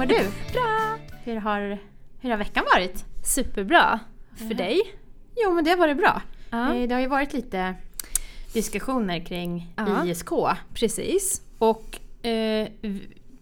mår 0.00 0.06
du? 0.06 0.28
Bra! 0.52 0.98
Hur 1.24 1.36
har, 1.36 1.78
hur 2.20 2.30
har 2.30 2.36
veckan 2.36 2.64
varit? 2.74 3.04
Superbra! 3.24 4.00
För 4.36 4.44
Ja. 4.44 4.54
dig? 4.54 4.80
Jo 5.44 5.54
men 5.54 5.64
det 5.64 5.70
har 5.70 5.76
varit 5.76 5.96
bra. 5.96 6.22
Ja, 6.50 6.74
Eh, 6.74 6.88
Det 6.88 6.94
har 6.94 7.00
ju 7.00 7.06
varit 7.06 7.32
lite 7.32 7.74
diskussioner 8.52 9.24
kring 9.24 9.74
Ja. 9.76 10.04
ISK. 10.06 10.28
precis. 10.74 11.42
Och 11.58 11.98
eh, 12.26 12.68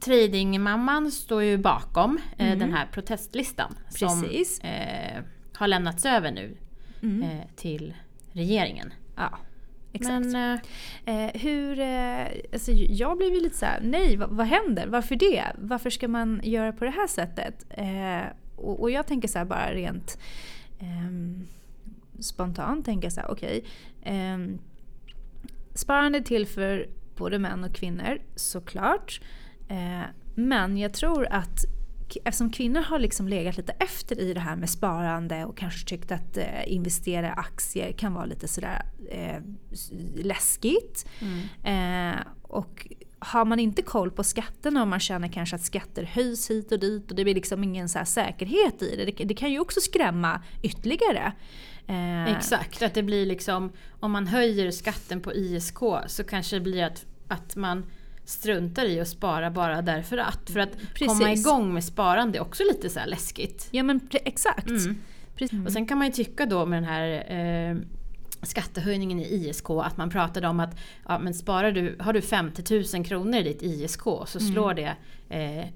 tradingmamman 0.01 1.11
står 1.11 1.43
ju 1.43 1.59
bakom 1.59 2.19
eh, 2.39 2.47
Mm. 2.47 2.59
den 2.59 2.73
här 2.73 2.87
protestlistan. 2.93 3.75
Precis. 3.99 4.57
Som 4.61 4.69
eh, 4.69 5.23
har 5.55 5.67
lämnats 5.69 6.05
över 6.05 6.31
nu 6.31 6.57
Mm. 7.03 7.23
eh, 7.23 7.45
till 7.57 7.95
regeringen. 8.33 8.93
Ja, 9.17 9.39
exakt. 9.93 10.27
Men 10.27 10.61
eh, 11.05 11.25
eh, 11.25 11.31
hur, 11.35 11.81
eh, 11.81 12.27
alltså 12.53 12.73
jag 12.73 13.17
blev 13.19 13.35
ju 13.35 13.41
lite 13.41 13.57
så 13.57 13.67
här, 13.67 13.81
nej 13.83 14.17
vad, 14.17 14.31
vad 14.31 14.47
händer? 14.47 14.87
Varför 14.87 15.17
det? 15.17 15.45
Varför 15.59 15.91
ska 15.91 16.09
man 16.09 16.41
göra 16.45 16.73
på 16.73 16.85
det 16.85 16.91
här 16.91 17.07
sättet? 17.07 17.67
Eh, 17.71 18.33
och, 18.57 18.81
och 18.81 18.91
jag 18.91 19.07
tänker 19.07 19.29
så 19.29 19.39
här 19.39 19.45
bara 19.45 19.75
rent 19.75 20.19
ehm, 20.81 21.47
spontant 22.21 22.85
tänker 22.85 23.11
så 23.11 23.21
här, 23.21 23.31
okej. 23.31 23.65
ehm, 24.03 24.59
sparande 25.75 26.19
är 26.19 26.23
till 26.23 26.47
för 26.47 26.89
både 27.17 27.39
män 27.39 27.65
och 27.65 27.75
kvinnor 27.75 28.19
såklart. 28.37 29.21
Eh, 29.69 30.03
men 30.35 30.77
jag 30.77 30.93
tror 30.93 31.27
att 31.31 31.65
eftersom 32.25 32.51
kvinnor 32.51 32.81
har 32.81 32.99
liksom 32.99 33.29
legat 33.29 33.57
lite 33.57 33.73
efter 33.73 34.21
i 34.21 34.35
det 34.35 34.41
här 34.41 34.57
med 34.57 34.71
sparande 34.71 35.45
och 35.45 35.57
kanske 35.57 35.87
tyckt 35.87 36.13
att 36.13 36.37
eh, 36.37 36.73
investera 36.73 37.27
i 37.27 37.31
aktier 37.31 37.93
kan 37.93 38.15
vara 38.15 38.25
lite 38.25 38.49
sådär 38.49 38.83
eh, 39.11 39.43
läskigt. 40.17 41.09
mm. 41.21 42.15
Eh, 42.15 42.21
och 42.43 42.87
har 43.19 43.45
man 43.45 43.61
inte 43.61 43.83
koll 43.83 44.11
på 44.11 44.25
skatterna 44.25 44.83
och 44.83 44.89
man 44.89 45.01
känner 45.01 45.29
kanske 45.29 45.57
att 45.57 45.63
skatter 45.63 46.03
höjs 46.03 46.51
hit 46.51 46.73
och 46.73 46.79
dit 46.79 47.11
och 47.11 47.17
det 47.17 47.25
blir 47.25 47.35
liksom 47.35 47.65
ingen 47.65 47.89
så 47.89 47.99
här 47.99 48.05
säkerhet 48.05 48.83
i 48.83 48.97
det. 48.97 49.05
Det, 49.05 49.25
det 49.25 49.35
kan 49.35 49.53
ju 49.53 49.61
också 49.61 49.81
skrämma 49.81 50.43
ytterligare. 50.63 51.33
Eh, 51.87 52.37
Exakt, 52.37 52.83
att 52.83 52.95
det 52.95 53.03
blir 53.03 53.27
liksom 53.27 53.73
om 54.01 54.13
man 54.13 54.27
höjer 54.27 54.71
skatten 54.71 55.21
på 55.21 55.35
ISK 55.35 55.79
så 56.07 56.25
kanske 56.25 56.57
det 56.57 56.61
blir 56.61 56.85
att, 56.85 57.07
att 57.29 57.57
man 57.57 57.85
struntar 58.29 58.85
i 58.85 59.01
att 59.01 59.09
spara 59.09 59.51
bara 59.51 59.83
därför 59.83 60.19
att. 60.19 60.51
För 60.51 60.61
att 60.61 60.73
komma 60.99 61.19
Precis. 61.19 61.47
igång 61.47 61.75
med 61.75 61.85
sparande 61.85 62.39
är 62.39 62.43
också 62.43 62.63
lite 62.63 62.91
så 62.91 62.99
här 62.99 63.07
läskigt. 63.07 63.69
Ja 63.71 63.83
men 63.83 64.01
exakt. 64.13 64.69
Mm. 64.69 64.97
Precis. 65.35 65.67
Och 65.67 65.73
sen 65.73 65.87
kan 65.87 65.99
man 65.99 66.07
ju 66.07 66.13
tycka 66.13 66.47
då 66.47 66.67
med 66.67 66.83
den 66.83 66.91
här 66.91 67.33
eh, 67.71 67.77
skattehöjningen 68.43 69.21
i 69.21 69.25
ISK 69.25 69.71
att 69.71 69.97
man 69.97 70.11
pratade 70.11 70.49
om 70.49 70.61
att 70.61 70.79
ja, 71.09 71.19
men 71.19 71.35
sparar 71.35 71.73
du, 71.73 71.97
har 72.01 72.13
du 72.13 72.23
50 72.23 72.85
000 72.95 73.05
kronor 73.05 73.41
i 73.41 73.43
ditt 73.43 73.63
ISK 73.63 74.03
så 74.27 74.41
slår 74.41 74.75
det 74.75 74.97
eh, 75.29 75.67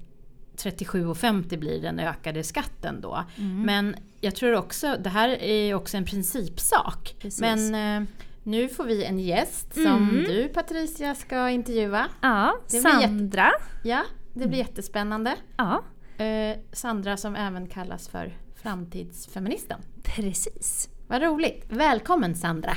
37,50 0.57 1.57
blir 1.57 1.81
den 1.81 1.99
ökade 1.99 2.43
skatten 2.43 3.01
då. 3.01 3.23
Mm. 3.37 3.61
Men 3.61 3.95
jag 4.21 4.35
tror 4.35 4.55
också, 4.55 4.97
det 4.99 5.09
här 5.09 5.29
är 5.29 5.73
också 5.73 5.97
en 5.97 6.05
principsak. 6.05 7.15
Precis. 7.19 7.41
Men 7.41 7.75
eh, 8.03 8.07
nu 8.43 8.67
får 8.69 8.83
vi 8.83 9.03
en 9.05 9.19
gäst 9.19 9.73
som 9.73 9.85
Mm. 10.09 10.23
du 10.23 10.47
Patricia 10.47 11.15
ska 11.15 11.49
intervjua. 11.49 12.05
Ja, 12.21 12.53
Sandra. 12.67 13.51
Ja, 13.83 14.03
det 14.33 14.47
blir 14.47 14.59
jättespännande. 14.59 15.35
Ja, 15.57 15.83
Eh, 16.17 16.57
Sandra 16.71 17.17
som 17.17 17.35
även 17.35 17.67
kallas 17.67 18.07
för 18.07 18.37
framtidsfeministen. 18.55 19.81
precis. 20.03 20.89
Vad 21.07 21.21
roligt! 21.21 21.65
Välkommen 21.69 22.35
Sandra! 22.35 22.71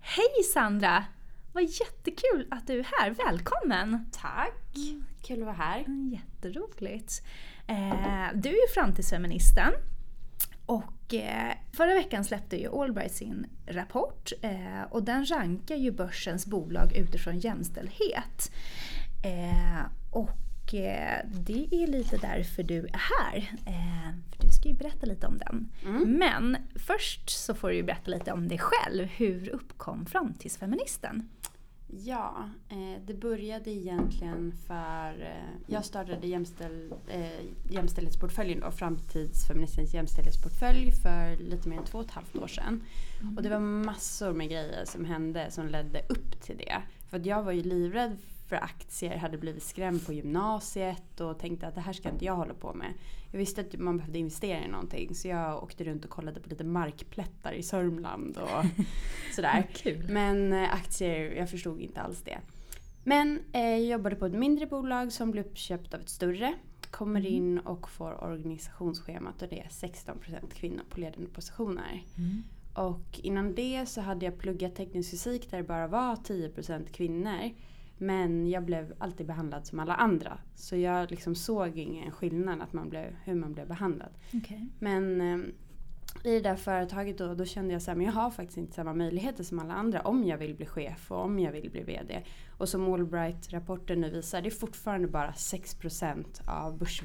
Hej 0.00 0.42
Sandra! 0.52 1.04
Vad 1.52 1.62
jättekul 1.62 2.48
att 2.50 2.66
du 2.66 2.78
är 2.78 2.86
här. 3.00 3.10
Välkommen! 3.10 4.10
Tack! 4.12 4.54
Kul 5.26 5.38
att 5.40 5.44
vara 5.46 5.56
här. 5.56 5.84
Jätteroligt. 6.12 7.12
Eh, 7.66 8.26
du 8.34 8.48
är 8.48 8.52
ju 8.68 8.68
framtidsfeministen. 8.74 9.72
Och 10.66 11.14
eh, 11.14 11.52
förra 11.72 11.94
veckan 11.94 12.24
släppte 12.24 12.56
ju 12.56 12.82
Allbright 12.82 13.12
sin 13.12 13.46
rapport 13.66 14.32
eh, 14.42 14.82
och 14.90 15.02
den 15.02 15.26
rankar 15.26 15.76
ju 15.76 15.90
börsens 15.90 16.46
bolag 16.46 16.96
utifrån 16.96 17.38
jämställdhet. 17.38 18.52
Eh, 19.24 19.86
och 20.10 20.38
det 21.24 21.68
är 21.70 21.86
lite 21.86 22.16
därför 22.16 22.62
du 22.62 22.78
är 22.78 23.00
här. 23.24 23.40
För 24.30 24.42
du 24.46 24.50
ska 24.50 24.68
ju 24.68 24.74
berätta 24.74 25.06
lite 25.06 25.26
om 25.26 25.38
den. 25.38 25.68
Men 26.06 26.56
först 26.74 27.30
så 27.30 27.54
får 27.54 27.68
du 27.68 27.76
ju 27.76 27.82
berätta 27.82 28.10
lite 28.10 28.32
om 28.32 28.48
dig 28.48 28.58
själv. 28.58 29.04
Hur 29.04 29.48
uppkom 29.48 30.06
framtidsfeministen? 30.06 31.28
Ja, 31.88 32.50
eh, 32.68 33.02
det 33.06 33.14
började 33.14 33.70
egentligen 33.70 34.52
för... 34.66 35.22
Eh, 35.22 35.62
jag 35.66 35.84
startade 35.84 36.26
jämställ, 36.26 36.92
eh, 37.08 37.44
jämställdhetsportföljen 37.70 38.60
då, 38.60 38.70
Framtidsfeministens 38.70 39.94
jämställdhetsportfölj 39.94 40.92
för 40.92 41.36
lite 41.36 41.68
mer 41.68 41.76
än 41.76 41.84
två 41.84 41.98
och 41.98 42.04
ett 42.04 42.10
halvt 42.10 42.36
år 42.36 42.46
sedan. 42.46 42.82
Och 43.36 43.42
det 43.42 43.48
var 43.48 43.60
massor 43.60 44.32
med 44.32 44.48
grejer 44.48 44.84
som 44.84 45.04
hände 45.04 45.50
som 45.50 45.68
ledde 45.68 46.02
upp 46.08 46.42
till 46.42 46.56
det. 46.56 46.82
För 47.10 47.26
jag 47.26 47.42
var 47.42 47.52
ju 47.52 47.62
livrädd 47.62 48.16
för 48.46 48.56
aktier, 48.56 49.16
hade 49.16 49.38
blivit 49.38 49.62
skrämd 49.62 50.06
på 50.06 50.12
gymnasiet 50.12 51.20
och 51.20 51.38
tänkte 51.38 51.66
att 51.66 51.74
det 51.74 51.80
här 51.80 51.92
ska 51.92 52.08
inte 52.08 52.24
jag 52.24 52.36
hålla 52.36 52.54
på 52.54 52.74
med. 52.74 52.92
Jag 53.32 53.38
visste 53.38 53.60
att 53.60 53.78
man 53.78 53.96
behövde 53.96 54.18
investera 54.18 54.64
i 54.64 54.68
någonting 54.68 55.14
så 55.14 55.28
jag 55.28 55.62
åkte 55.62 55.84
runt 55.84 56.04
och 56.04 56.10
kollade 56.10 56.40
på 56.40 56.48
lite 56.48 56.64
markplättar 56.64 57.52
i 57.52 57.62
Sörmland 57.62 58.38
och 58.38 58.84
sådär. 59.34 59.66
Kul. 59.74 60.08
Men 60.08 60.52
eh, 60.52 60.74
aktier, 60.74 61.36
jag 61.36 61.50
förstod 61.50 61.80
inte 61.80 62.00
alls 62.00 62.22
det. 62.22 62.38
Men 63.04 63.40
eh, 63.52 63.60
jag 63.60 63.84
jobbade 63.84 64.16
på 64.16 64.26
ett 64.26 64.32
mindre 64.32 64.66
bolag 64.66 65.12
som 65.12 65.30
blev 65.30 65.46
uppköpt 65.46 65.94
av 65.94 66.00
ett 66.00 66.08
större. 66.08 66.54
Kommer 66.90 67.26
in 67.26 67.58
och 67.58 67.90
får 67.90 68.24
organisationsschemat 68.24 69.42
och 69.42 69.48
det 69.48 69.60
är 69.60 69.68
16% 69.68 70.50
kvinnor 70.54 70.82
på 70.90 71.00
ledande 71.00 71.30
positioner. 71.30 72.04
Och 72.74 73.20
innan 73.22 73.54
det 73.54 73.86
så 73.86 74.00
hade 74.00 74.24
jag 74.24 74.38
pluggat 74.38 74.74
teknisk 74.74 75.10
fysik 75.10 75.50
där 75.50 75.58
det 75.58 75.64
bara 75.64 75.86
var 75.86 76.16
10% 76.16 76.92
kvinnor. 76.92 77.50
Men 77.98 78.48
jag 78.48 78.64
blev 78.64 78.94
alltid 78.98 79.26
behandlad 79.26 79.66
som 79.66 79.78
alla 79.80 79.94
andra. 79.94 80.38
Så 80.54 80.76
jag 80.76 81.10
liksom 81.10 81.34
såg 81.34 81.78
ingen 81.78 82.10
skillnad 82.10 82.60
att 82.60 82.72
man 82.72 82.88
blev, 82.88 83.16
hur 83.24 83.34
man 83.34 83.52
blev 83.52 83.68
behandlad. 83.68 84.10
Okej. 84.34 84.68
Men 84.78 85.20
eh, 85.20 85.38
i 86.24 86.34
det 86.34 86.40
där 86.40 86.56
företaget 86.56 87.18
då, 87.18 87.34
då 87.34 87.44
kände 87.44 87.72
jag 87.72 87.82
så 87.82 87.90
här, 87.90 87.96
men 87.96 88.06
jag 88.06 88.12
har 88.12 88.30
faktiskt 88.30 88.58
inte 88.58 88.74
samma 88.74 88.94
möjligheter 88.94 89.44
som 89.44 89.58
alla 89.58 89.74
andra 89.74 90.00
om 90.00 90.24
jag 90.24 90.38
vill 90.38 90.54
bli 90.54 90.66
chef 90.66 91.10
och 91.12 91.24
om 91.24 91.38
jag 91.38 91.52
vill 91.52 91.70
bli 91.70 91.82
VD. 91.82 92.22
Och 92.58 92.68
som 92.68 92.92
Allbright-rapporten 92.94 94.00
nu 94.00 94.10
visar, 94.10 94.42
det 94.42 94.48
är 94.48 94.50
fortfarande 94.50 95.08
bara 95.08 95.30
6% 95.30 96.48
av 96.48 96.78
börs 96.78 97.02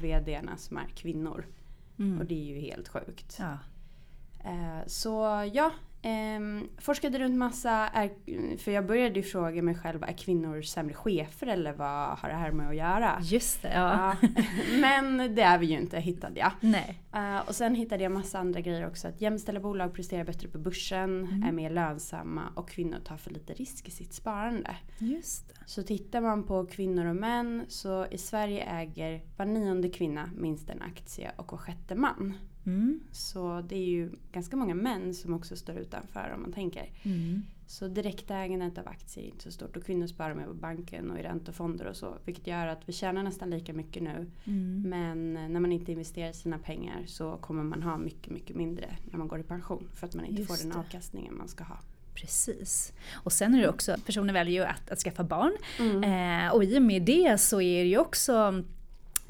som 0.56 0.76
är 0.76 0.86
kvinnor. 0.94 1.46
Mm. 1.98 2.18
Och 2.18 2.26
det 2.26 2.34
är 2.34 2.54
ju 2.54 2.60
helt 2.60 2.88
sjukt. 2.88 3.36
Ja. 3.38 3.58
Eh, 4.44 4.86
så 4.86 5.10
ja, 5.52 5.70
ehm, 6.02 6.68
forskade 6.78 7.18
runt 7.18 7.36
massa. 7.36 7.70
Är, 7.70 8.10
för 8.56 8.70
jag 8.70 8.86
började 8.86 9.14
ju 9.14 9.22
fråga 9.22 9.62
mig 9.62 9.74
själv, 9.74 10.02
är 10.02 10.12
kvinnor 10.12 10.62
sämre 10.62 10.94
chefer 10.94 11.46
eller 11.46 11.72
vad 11.72 12.18
har 12.18 12.28
det 12.28 12.34
här 12.34 12.52
med 12.52 12.68
att 12.68 12.76
göra? 12.76 13.18
Just 13.22 13.62
det, 13.62 13.72
ja. 13.74 14.16
Ja, 14.22 14.28
men 14.80 15.34
det 15.34 15.42
är 15.42 15.58
vi 15.58 15.66
ju 15.66 15.78
inte, 15.78 16.00
hittade 16.00 16.40
jag. 16.40 16.52
Nej. 16.60 17.02
Eh, 17.14 17.48
och 17.48 17.54
sen 17.54 17.74
hittade 17.74 18.02
jag 18.02 18.12
massa 18.12 18.38
andra 18.38 18.60
grejer 18.60 18.86
också. 18.86 19.08
Att 19.08 19.20
jämställda 19.20 19.60
bolag 19.60 19.94
presterar 19.94 20.24
bättre 20.24 20.48
på 20.48 20.58
börsen, 20.58 21.42
är 21.48 21.52
mer 21.52 21.70
lönsamma 21.70 22.42
och 22.54 22.68
kvinnor 22.68 22.98
tar 23.04 23.16
för 23.16 23.30
lite 23.30 23.52
risk 23.52 23.88
i 23.88 23.90
sitt 23.90 24.12
sparande. 24.12 24.76
Just 24.98 25.48
det. 25.48 25.54
Så 25.66 25.82
tittar 25.82 26.20
man 26.20 26.42
på 26.42 26.66
kvinnor 26.66 27.06
och 27.06 27.16
män 27.16 27.64
så 27.68 28.06
i 28.10 28.18
Sverige 28.18 28.64
äger 28.64 29.22
var 29.36 29.46
nionde 29.46 29.88
kvinna 29.88 30.30
minst 30.36 30.70
en 30.70 30.82
aktie 30.82 31.32
och 31.36 31.52
var 31.52 31.58
sjätte 31.58 31.94
man. 31.94 32.34
Mm. 32.66 33.00
Så 33.12 33.60
det 33.68 33.76
är 33.76 33.86
ju 33.86 34.10
ganska 34.32 34.56
många 34.56 34.74
män 34.74 35.14
som 35.14 35.34
också 35.34 35.56
står 35.56 35.76
utanför 35.76 36.32
om 36.34 36.42
man 36.42 36.52
tänker. 36.52 36.90
Mm. 37.02 37.42
Så 37.66 37.88
direktägandet 37.88 38.78
av 38.78 38.88
aktier 38.88 39.24
är 39.24 39.28
inte 39.28 39.42
så 39.42 39.52
stort 39.52 39.76
och 39.76 39.84
kvinnor 39.84 40.06
sparar 40.06 40.34
med 40.34 40.46
på 40.46 40.54
banken 40.54 41.10
och 41.10 41.18
i 41.18 41.22
räntefonder 41.22 41.86
och 41.86 41.96
så. 41.96 42.14
Vilket 42.24 42.46
gör 42.46 42.66
att 42.66 42.88
vi 42.88 42.92
tjänar 42.92 43.22
nästan 43.22 43.50
lika 43.50 43.72
mycket 43.72 44.02
nu. 44.02 44.30
Mm. 44.44 44.82
Men 44.82 45.52
när 45.52 45.60
man 45.60 45.72
inte 45.72 45.92
investerar 45.92 46.32
sina 46.32 46.58
pengar 46.58 47.04
så 47.06 47.36
kommer 47.36 47.62
man 47.62 47.82
ha 47.82 47.98
mycket, 47.98 48.32
mycket 48.32 48.56
mindre 48.56 48.96
när 49.10 49.18
man 49.18 49.28
går 49.28 49.40
i 49.40 49.42
pension. 49.42 49.88
För 49.94 50.06
att 50.06 50.14
man 50.14 50.24
inte 50.24 50.42
Just 50.42 50.50
får 50.50 50.68
den 50.68 50.72
det. 50.72 50.78
avkastningen 50.78 51.36
man 51.36 51.48
ska 51.48 51.64
ha. 51.64 51.78
Precis. 52.14 52.92
Och 53.12 53.32
sen 53.32 53.54
är 53.54 53.62
det 53.62 53.68
också, 53.68 53.96
personer 54.06 54.32
väljer 54.32 54.54
ju 54.54 54.68
att, 54.68 54.90
att 54.90 54.98
skaffa 54.98 55.24
barn. 55.24 55.52
Mm. 55.78 56.46
Eh, 56.46 56.54
och 56.54 56.64
i 56.64 56.78
och 56.78 56.82
med 56.82 57.02
det 57.02 57.40
så 57.40 57.60
är 57.60 57.82
det 57.82 57.88
ju 57.88 57.98
också 57.98 58.64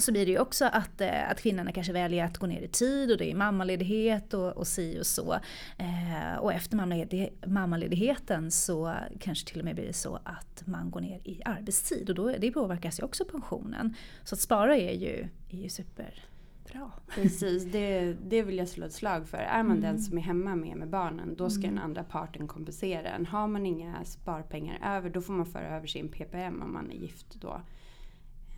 så 0.02 0.12
blir 0.12 0.26
det 0.26 0.32
ju 0.32 0.38
också 0.38 0.64
att, 0.64 1.00
eh, 1.00 1.30
att 1.30 1.40
kvinnorna 1.42 1.72
kanske 1.72 1.92
väljer 1.92 2.24
att 2.24 2.38
gå 2.38 2.46
ner 2.46 2.60
i 2.62 2.68
tid 2.68 3.10
och 3.10 3.18
det 3.18 3.30
är 3.30 3.34
mammaledighet 3.34 4.34
och, 4.34 4.56
och 4.56 4.66
si 4.66 5.00
och 5.00 5.06
så. 5.06 5.32
Eh, 5.78 6.36
och 6.40 6.52
efter 6.52 6.76
mammaledig- 6.76 7.46
mammaledigheten 7.46 8.50
så 8.50 8.94
kanske 9.20 9.48
till 9.50 9.58
och 9.58 9.64
med 9.64 9.74
blir 9.74 9.86
det 9.86 9.92
så 9.92 10.18
att 10.24 10.62
man 10.66 10.90
går 10.90 11.00
ner 11.00 11.20
i 11.24 11.42
arbetstid 11.44 12.08
och 12.08 12.14
då, 12.14 12.34
det 12.38 12.50
påverkas 12.50 13.00
ju 13.00 13.04
också 13.04 13.24
pensionen. 13.24 13.94
Så 14.24 14.34
att 14.34 14.40
spara 14.40 14.76
är 14.76 14.92
ju, 14.94 15.28
är 15.50 15.56
ju 15.62 15.68
super, 15.68 16.24
Bra. 16.72 16.90
Precis, 17.14 17.64
det, 17.72 18.16
det 18.28 18.42
vill 18.42 18.58
jag 18.58 18.68
slå 18.68 18.86
ett 18.86 18.92
slag 18.92 19.28
för. 19.28 19.38
Är 19.38 19.62
man 19.62 19.76
Mm. 19.76 19.80
den 19.82 19.98
som 19.98 20.18
är 20.18 20.22
hemma 20.22 20.56
med, 20.56 20.76
med 20.76 20.88
barnen 20.88 21.34
då 21.36 21.50
ska 21.50 21.62
Mm. 21.62 21.74
den 21.74 21.84
andra 21.84 22.04
parten 22.04 22.48
kompensera 22.48 23.08
en. 23.08 23.26
Har 23.26 23.46
man 23.48 23.66
inga 23.66 24.04
sparpengar 24.04 24.96
över 24.96 25.10
då 25.10 25.20
får 25.20 25.32
man 25.32 25.46
föra 25.46 25.76
över 25.76 25.86
sin 25.86 26.08
PPM 26.08 26.62
om 26.62 26.72
man 26.72 26.90
är 26.90 26.94
gift 26.94 27.26
då. 27.40 27.60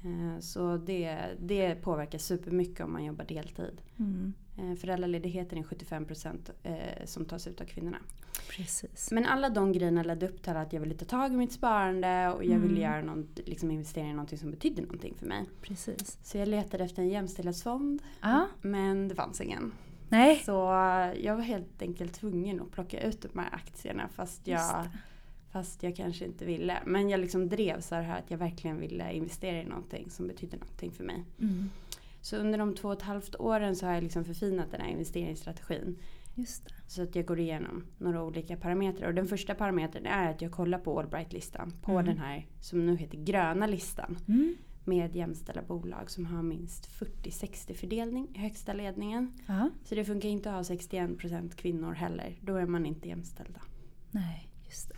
Eh, 0.04 0.38
Så 0.40 0.76
det, 0.76 1.18
det 1.40 1.74
påverkar 1.74 2.18
supermycket 2.18 2.80
om 2.84 2.92
man 2.92 3.04
jobbar 3.04 3.24
deltid. 3.24 3.82
Mm. 3.98 4.32
Eh, 4.58 4.74
Föräldraledigheten 4.76 5.58
är 5.58 5.62
75% 5.62 6.50
eh, 6.62 7.04
som 7.06 7.24
tas 7.24 7.46
ut 7.46 7.60
av 7.60 7.64
kvinnorna. 7.64 7.98
Precis. 8.50 9.10
Men 9.10 9.26
alla 9.26 9.50
de 9.50 9.72
grejerna 9.72 10.02
ledde 10.02 10.28
upp 10.28 10.42
till 10.42 10.52
att 10.56 10.72
jag 10.72 10.80
ville 10.80 10.94
ta 10.94 11.04
tag 11.04 11.32
i 11.32 11.36
mitt 11.36 11.52
sparande 11.52 12.28
och 12.36 12.44
jag 12.44 12.58
ville 12.58 12.80
Mm. 12.86 12.92
göra 12.92 13.02
någon, 13.02 13.28
liksom 13.34 13.70
investera 13.70 14.06
i 14.06 14.12
någonting 14.12 14.38
som 14.38 14.50
betydde 14.50 14.82
någonting 14.82 15.14
för 15.18 15.26
mig. 15.26 15.44
Precis. 15.62 16.18
Så 16.22 16.38
jag 16.38 16.48
letade 16.48 16.84
efter 16.84 17.02
en 17.02 17.08
jämställdhetsfond 17.08 18.02
Ja. 18.20 18.46
men 18.62 19.08
det 19.08 19.14
fanns 19.14 19.40
ingen. 19.40 19.72
Nej. 20.08 20.36
Så 20.44 20.52
jag 21.20 21.36
var 21.36 21.42
helt 21.42 21.82
enkelt 21.82 22.14
tvungen 22.14 22.60
att 22.60 22.70
plocka 22.70 23.00
ut 23.02 23.22
de 23.32 23.38
här 23.38 23.48
aktierna 23.54 24.08
fast 24.08 24.46
jag. 24.46 24.86
Fast 25.54 25.82
jag 25.82 25.96
kanske 25.96 26.24
inte 26.24 26.44
ville. 26.44 26.82
Men 26.86 27.08
jag 27.08 27.20
liksom 27.20 27.48
drev 27.48 27.80
så 27.80 27.94
här 27.94 28.18
att 28.18 28.30
jag 28.30 28.38
verkligen 28.38 28.80
ville 28.80 29.12
investera 29.12 29.62
i 29.62 29.64
någonting 29.64 30.10
som 30.10 30.26
betydde 30.26 30.56
någonting 30.56 30.92
för 30.92 31.04
mig. 31.04 31.24
Mm. 31.40 31.70
Så 32.20 32.36
under 32.36 32.58
de 32.58 32.74
två 32.74 32.88
och 32.88 32.94
ett 32.94 33.02
halvt 33.02 33.34
åren 33.38 33.76
så 33.76 33.86
har 33.86 33.94
jag 33.94 34.02
liksom 34.02 34.24
förfinat 34.24 34.70
den 34.70 34.80
här 34.80 34.88
investeringsstrategin. 34.90 35.98
Just 36.34 36.64
det. 36.64 36.74
Så 36.86 37.02
att 37.02 37.16
jag 37.16 37.26
går 37.26 37.38
igenom 37.40 37.84
några 37.98 38.22
olika 38.22 38.56
parametrar. 38.56 39.08
Och 39.08 39.14
den 39.14 39.26
första 39.26 39.54
parametern 39.54 40.06
är 40.06 40.30
att 40.30 40.42
jag 40.42 40.52
kollar 40.52 40.78
på 40.78 41.00
Allbright-listan. 41.00 41.72
På 41.82 41.92
Mm. 41.92 42.04
den 42.06 42.18
här 42.18 42.46
som 42.60 42.86
nu 42.86 42.96
heter 42.96 43.18
gröna 43.18 43.66
listan. 43.66 44.18
Mm. 44.28 44.54
Med 44.84 45.16
jämställda 45.16 45.62
bolag 45.62 46.10
som 46.10 46.26
har 46.26 46.42
minst 46.42 46.86
40-60 46.98 47.74
fördelning 47.74 48.28
i 48.34 48.38
högsta 48.38 48.72
ledningen. 48.72 49.32
Ja. 49.46 49.70
Så 49.84 49.94
det 49.94 50.04
funkar 50.04 50.28
inte 50.28 50.50
att 50.50 50.56
ha 50.68 50.74
61% 50.76 51.54
kvinnor 51.56 51.92
heller. 51.92 52.38
Då 52.40 52.56
är 52.56 52.66
man 52.66 52.86
inte 52.86 53.08
jämställda. 53.08 53.60
Nej, 54.10 54.48
just 54.66 54.88
det. 54.88 54.94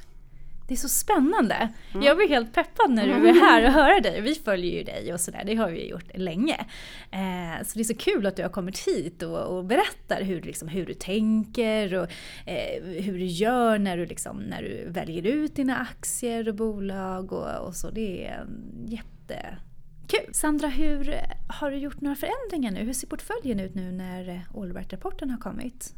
Det 0.69 0.75
är 0.75 0.79
så 0.79 0.89
spännande. 0.89 1.69
Mm. 1.95 2.07
Jag 2.07 2.17
blir 2.17 2.29
helt 2.29 2.53
peppad 2.55 2.91
när 2.91 3.07
du 3.07 3.29
är 3.29 3.33
här 3.33 3.67
och 3.67 3.73
höra 3.73 4.01
dig. 4.01 4.21
Vi 4.21 4.35
följer 4.35 4.73
ju 4.73 4.85
dig 4.85 5.13
och 5.13 5.21
sådär, 5.21 5.43
det 5.47 5.55
har 5.55 5.71
vi 5.71 5.89
gjort 5.89 6.17
länge. 6.17 6.67
Eh, 7.11 7.65
så 7.65 7.75
det 7.75 7.81
är 7.81 7.85
så 7.85 7.97
kul 7.97 8.27
att 8.27 8.37
du 8.37 8.43
har 8.43 8.51
kommit 8.51 8.79
hit 8.79 9.23
och, 9.23 9.57
och 9.57 9.65
berättar 9.65 10.23
hur, 10.23 10.43
liksom, 10.43 10.69
hur 10.69 10.87
du 10.87 10.95
tänker 10.95 11.95
och 11.95 12.09
eh, 12.47 12.85
hur 12.85 13.19
du 13.19 13.27
gör 13.27 13.79
när 13.79 13.97
du, 13.97 14.07
liksom, 14.07 14.37
när 14.37 14.63
du 14.63 14.91
väljer 14.91 15.27
ut 15.27 15.57
dina 15.57 15.77
aktier 15.77 16.49
och 16.49 16.55
bolag 16.55 17.33
och, 17.33 17.67
och 17.67 17.75
så. 17.75 17.91
Det 17.91 18.27
är 18.27 18.47
jättekul. 18.87 20.35
Sandra, 20.35 20.69
hur, 20.69 21.15
har 21.49 21.71
du 21.71 21.77
gjort 21.77 22.01
några 22.01 22.17
förändringar 22.17 22.71
nu? 22.71 22.81
Hur 22.81 22.93
ser 22.93 23.07
portföljen 23.07 23.61
ut 23.61 23.75
nu 23.75 23.93
när 23.93 24.47
Allbright-rapporten 24.55 25.31
har 25.31 25.39
kommit? 25.39 25.95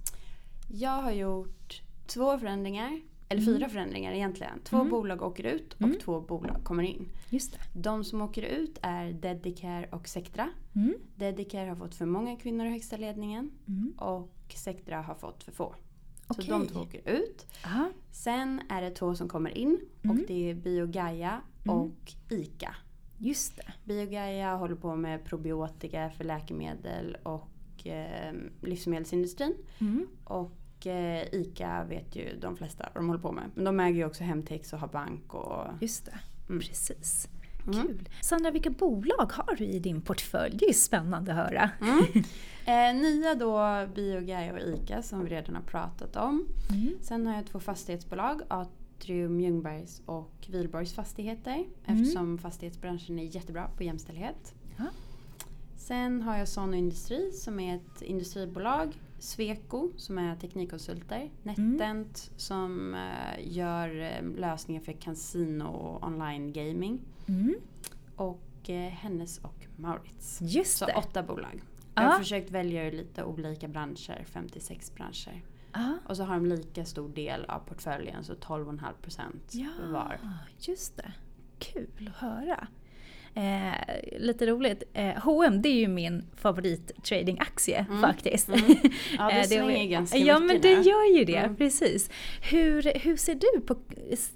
Jag 0.69 1.03
har 1.03 1.13
gjort 1.13 1.83
två 2.07 2.39
förändringar. 2.39 3.01
Eller 3.29 3.43
Mm. 3.43 3.55
fyra 3.55 3.69
förändringar 3.69 4.13
egentligen. 4.13 4.61
Två 4.65 4.77
Mm. 4.77 4.91
bolag 4.91 5.23
åker 5.23 5.45
ut 5.45 5.75
och 5.75 5.83
Mm. 5.83 5.99
två 5.99 6.21
bolag 6.21 6.65
kommer 6.65 6.83
in. 6.83 7.09
Just 7.31 7.53
det. 7.53 7.59
De 7.81 8.05
som 8.05 8.23
åker 8.23 8.43
ut 8.43 8.79
är 8.83 9.13
Dedicare 9.13 9.89
och 9.93 10.09
Sectra. 10.09 10.49
Mm. 10.75 10.95
Dedicare 11.17 11.69
har 11.69 11.77
fått 11.77 11.95
för 11.95 12.07
många 12.07 12.37
kvinnor 12.37 12.67
i 12.67 12.71
högsta 12.71 12.97
ledningen. 12.97 13.51
Mm. 13.69 13.93
Och 13.99 14.33
Sectra 14.55 15.01
har 15.03 15.15
fått 15.15 15.45
för 15.45 15.53
få. 15.53 15.75
Så 16.37 16.43
de 16.43 16.67
två 16.67 16.81
åker 16.81 17.09
ut. 17.11 17.47
Ja. 17.65 17.91
Sen 18.11 18.61
är 18.69 18.83
det 18.83 18.91
två 18.91 19.15
som 19.15 19.29
kommer 19.29 19.59
in. 19.59 19.81
Mm. 20.03 20.17
Och 20.21 20.25
det 20.29 20.51
är 20.51 20.55
Biogaia 20.55 21.41
Mm. 21.65 21.77
och 21.77 22.13
ICA. 22.31 22.75
Just 23.19 23.57
det. 23.57 23.73
Biogaia 23.85 24.55
håller 24.57 24.75
på 24.75 24.97
med 24.97 25.25
probiotika 25.25 26.11
för 26.11 26.25
läkemedel 26.25 27.17
och 27.23 27.87
eh, 27.87 28.33
livsmedelsindustrin. 28.63 29.55
Mm. 29.81 30.07
Och 30.79 30.87
eh, 30.87 31.27
ICA 31.33 31.85
vet 31.85 32.17
ju 32.17 32.39
de 32.41 32.57
flesta 32.57 32.89
vad 32.95 33.03
de 33.03 33.09
håller 33.09 33.21
på 33.23 33.33
med. 33.33 33.45
Men 33.55 33.65
de 33.65 33.81
äger 33.81 33.97
ju 33.99 34.05
också 34.05 34.25
Hemtex 34.25 34.73
och 34.73 34.79
har 34.79 34.89
bank 34.89 35.35
och... 35.35 35.67
Just 35.81 36.05
det, 36.05 36.19
Mm. 36.49 36.61
precis. 36.61 37.29
Mm. 37.67 37.87
Kul. 37.87 38.09
Sandra, 38.23 38.51
vilka 38.51 38.71
bolag 38.71 39.31
har 39.33 39.55
du 39.57 39.65
i 39.65 39.79
din 39.79 40.01
portfölj? 40.01 40.57
Det 40.57 40.65
är 40.69 40.73
spännande 40.73 41.33
att 41.33 41.39
höra. 41.39 41.71
Mm. 41.81 42.05
Eh, 42.65 42.95
nya 42.95 43.35
då 43.35 43.87
Biogaia 43.95 44.53
och 44.53 44.59
ICA 44.61 45.03
som 45.03 45.25
vi 45.25 45.31
redan 45.31 45.55
har 45.55 45.63
pratat 45.63 46.17
om. 46.17 46.49
Mm. 46.71 46.95
Sen 47.01 47.27
har 47.27 47.35
jag 47.35 47.47
två 47.47 47.61
fastighetsbolag. 47.61 48.41
Atrium 48.49 49.41
Ljungbergs 49.41 50.03
och 50.07 50.47
Wihlborgs 50.49 50.95
Fastigheter. 50.95 51.53
Mm. 51.55 52.03
Eftersom 52.03 52.39
fastighetsbranschen 52.39 53.19
är 53.19 53.23
jättebra 53.37 53.69
på 53.77 53.83
jämställdhet. 53.83 54.55
Sen 55.77 56.23
har 56.23 56.37
jag 56.39 56.49
Sono 56.49 56.77
Industri 56.77 57.33
som 57.33 57.61
är 57.61 57.77
ett 57.77 58.03
industribolag. 58.03 58.93
Sweco 59.19 59.91
som 59.97 60.19
är 60.19 60.37
teknikkonsulter. 60.37 61.31
NetEnt 61.43 62.31
som 62.37 62.95
eh, 62.95 63.57
gör 63.57 64.01
eh, 64.01 64.23
lösningar 64.37 64.81
för 64.81 64.93
kasino 64.93 65.65
och 65.65 66.07
online 66.07 66.53
gaming. 66.53 67.01
Mm. 67.29 67.55
Och 68.17 68.71
eh, 68.71 68.91
Hennes 68.91 69.39
och 69.39 69.67
Maurits. 69.77 70.39
Just 70.43 70.79
Så 70.79 70.87
det. 70.87 70.95
åtta 70.95 71.23
bolag. 71.23 71.63
Jag 71.95 72.03
har 72.03 72.19
försökt 72.19 72.51
välja 72.51 72.87
ur 72.87 72.93
lite 72.93 73.25
olika 73.25 73.69
branscher, 73.69 74.25
56 74.25 74.95
branscher. 74.95 75.43
Ja. 75.73 75.99
Och 76.07 76.17
så 76.17 76.25
har 76.25 76.35
de 76.35 76.47
lika 76.47 76.85
stor 76.85 77.09
del 77.09 77.45
av 77.45 77.59
portföljen, 77.59 78.25
så 78.25 78.35
12,5% 78.35 79.23
ja, 79.51 79.69
var. 79.93 80.21
just 80.59 80.97
det. 80.97 81.13
Kul 81.59 82.11
att 82.15 82.17
höra. 82.17 82.69
Eh, 83.35 83.73
lite 84.19 84.47
roligt. 84.47 84.83
Eh, 84.93 85.15
H&M 85.17 85.63
det 85.63 85.69
är 85.69 85.75
ju 85.81 85.89
min 85.89 86.25
favorittradingaktie 86.37 87.87
Mm. 87.89 88.01
faktiskt. 88.03 88.49
Mm. 88.49 88.61
Ja, 89.19 89.29
det 89.29 89.39
Eh, 89.39 89.43
svänger 89.43 89.63
var- 89.63 89.91
ganska 89.91 90.19
Ja 90.19 90.39
mycket 90.39 90.63
men 90.65 90.75
det 90.77 90.89
gör 90.89 91.19
ju 91.19 91.25
det, 91.25 91.37
Mm. 91.37 91.57
precis. 91.57 92.11
Hur, 92.51 92.99
hur 93.01 93.17
ser 93.17 93.35
du 93.35 93.61
på, 93.61 93.75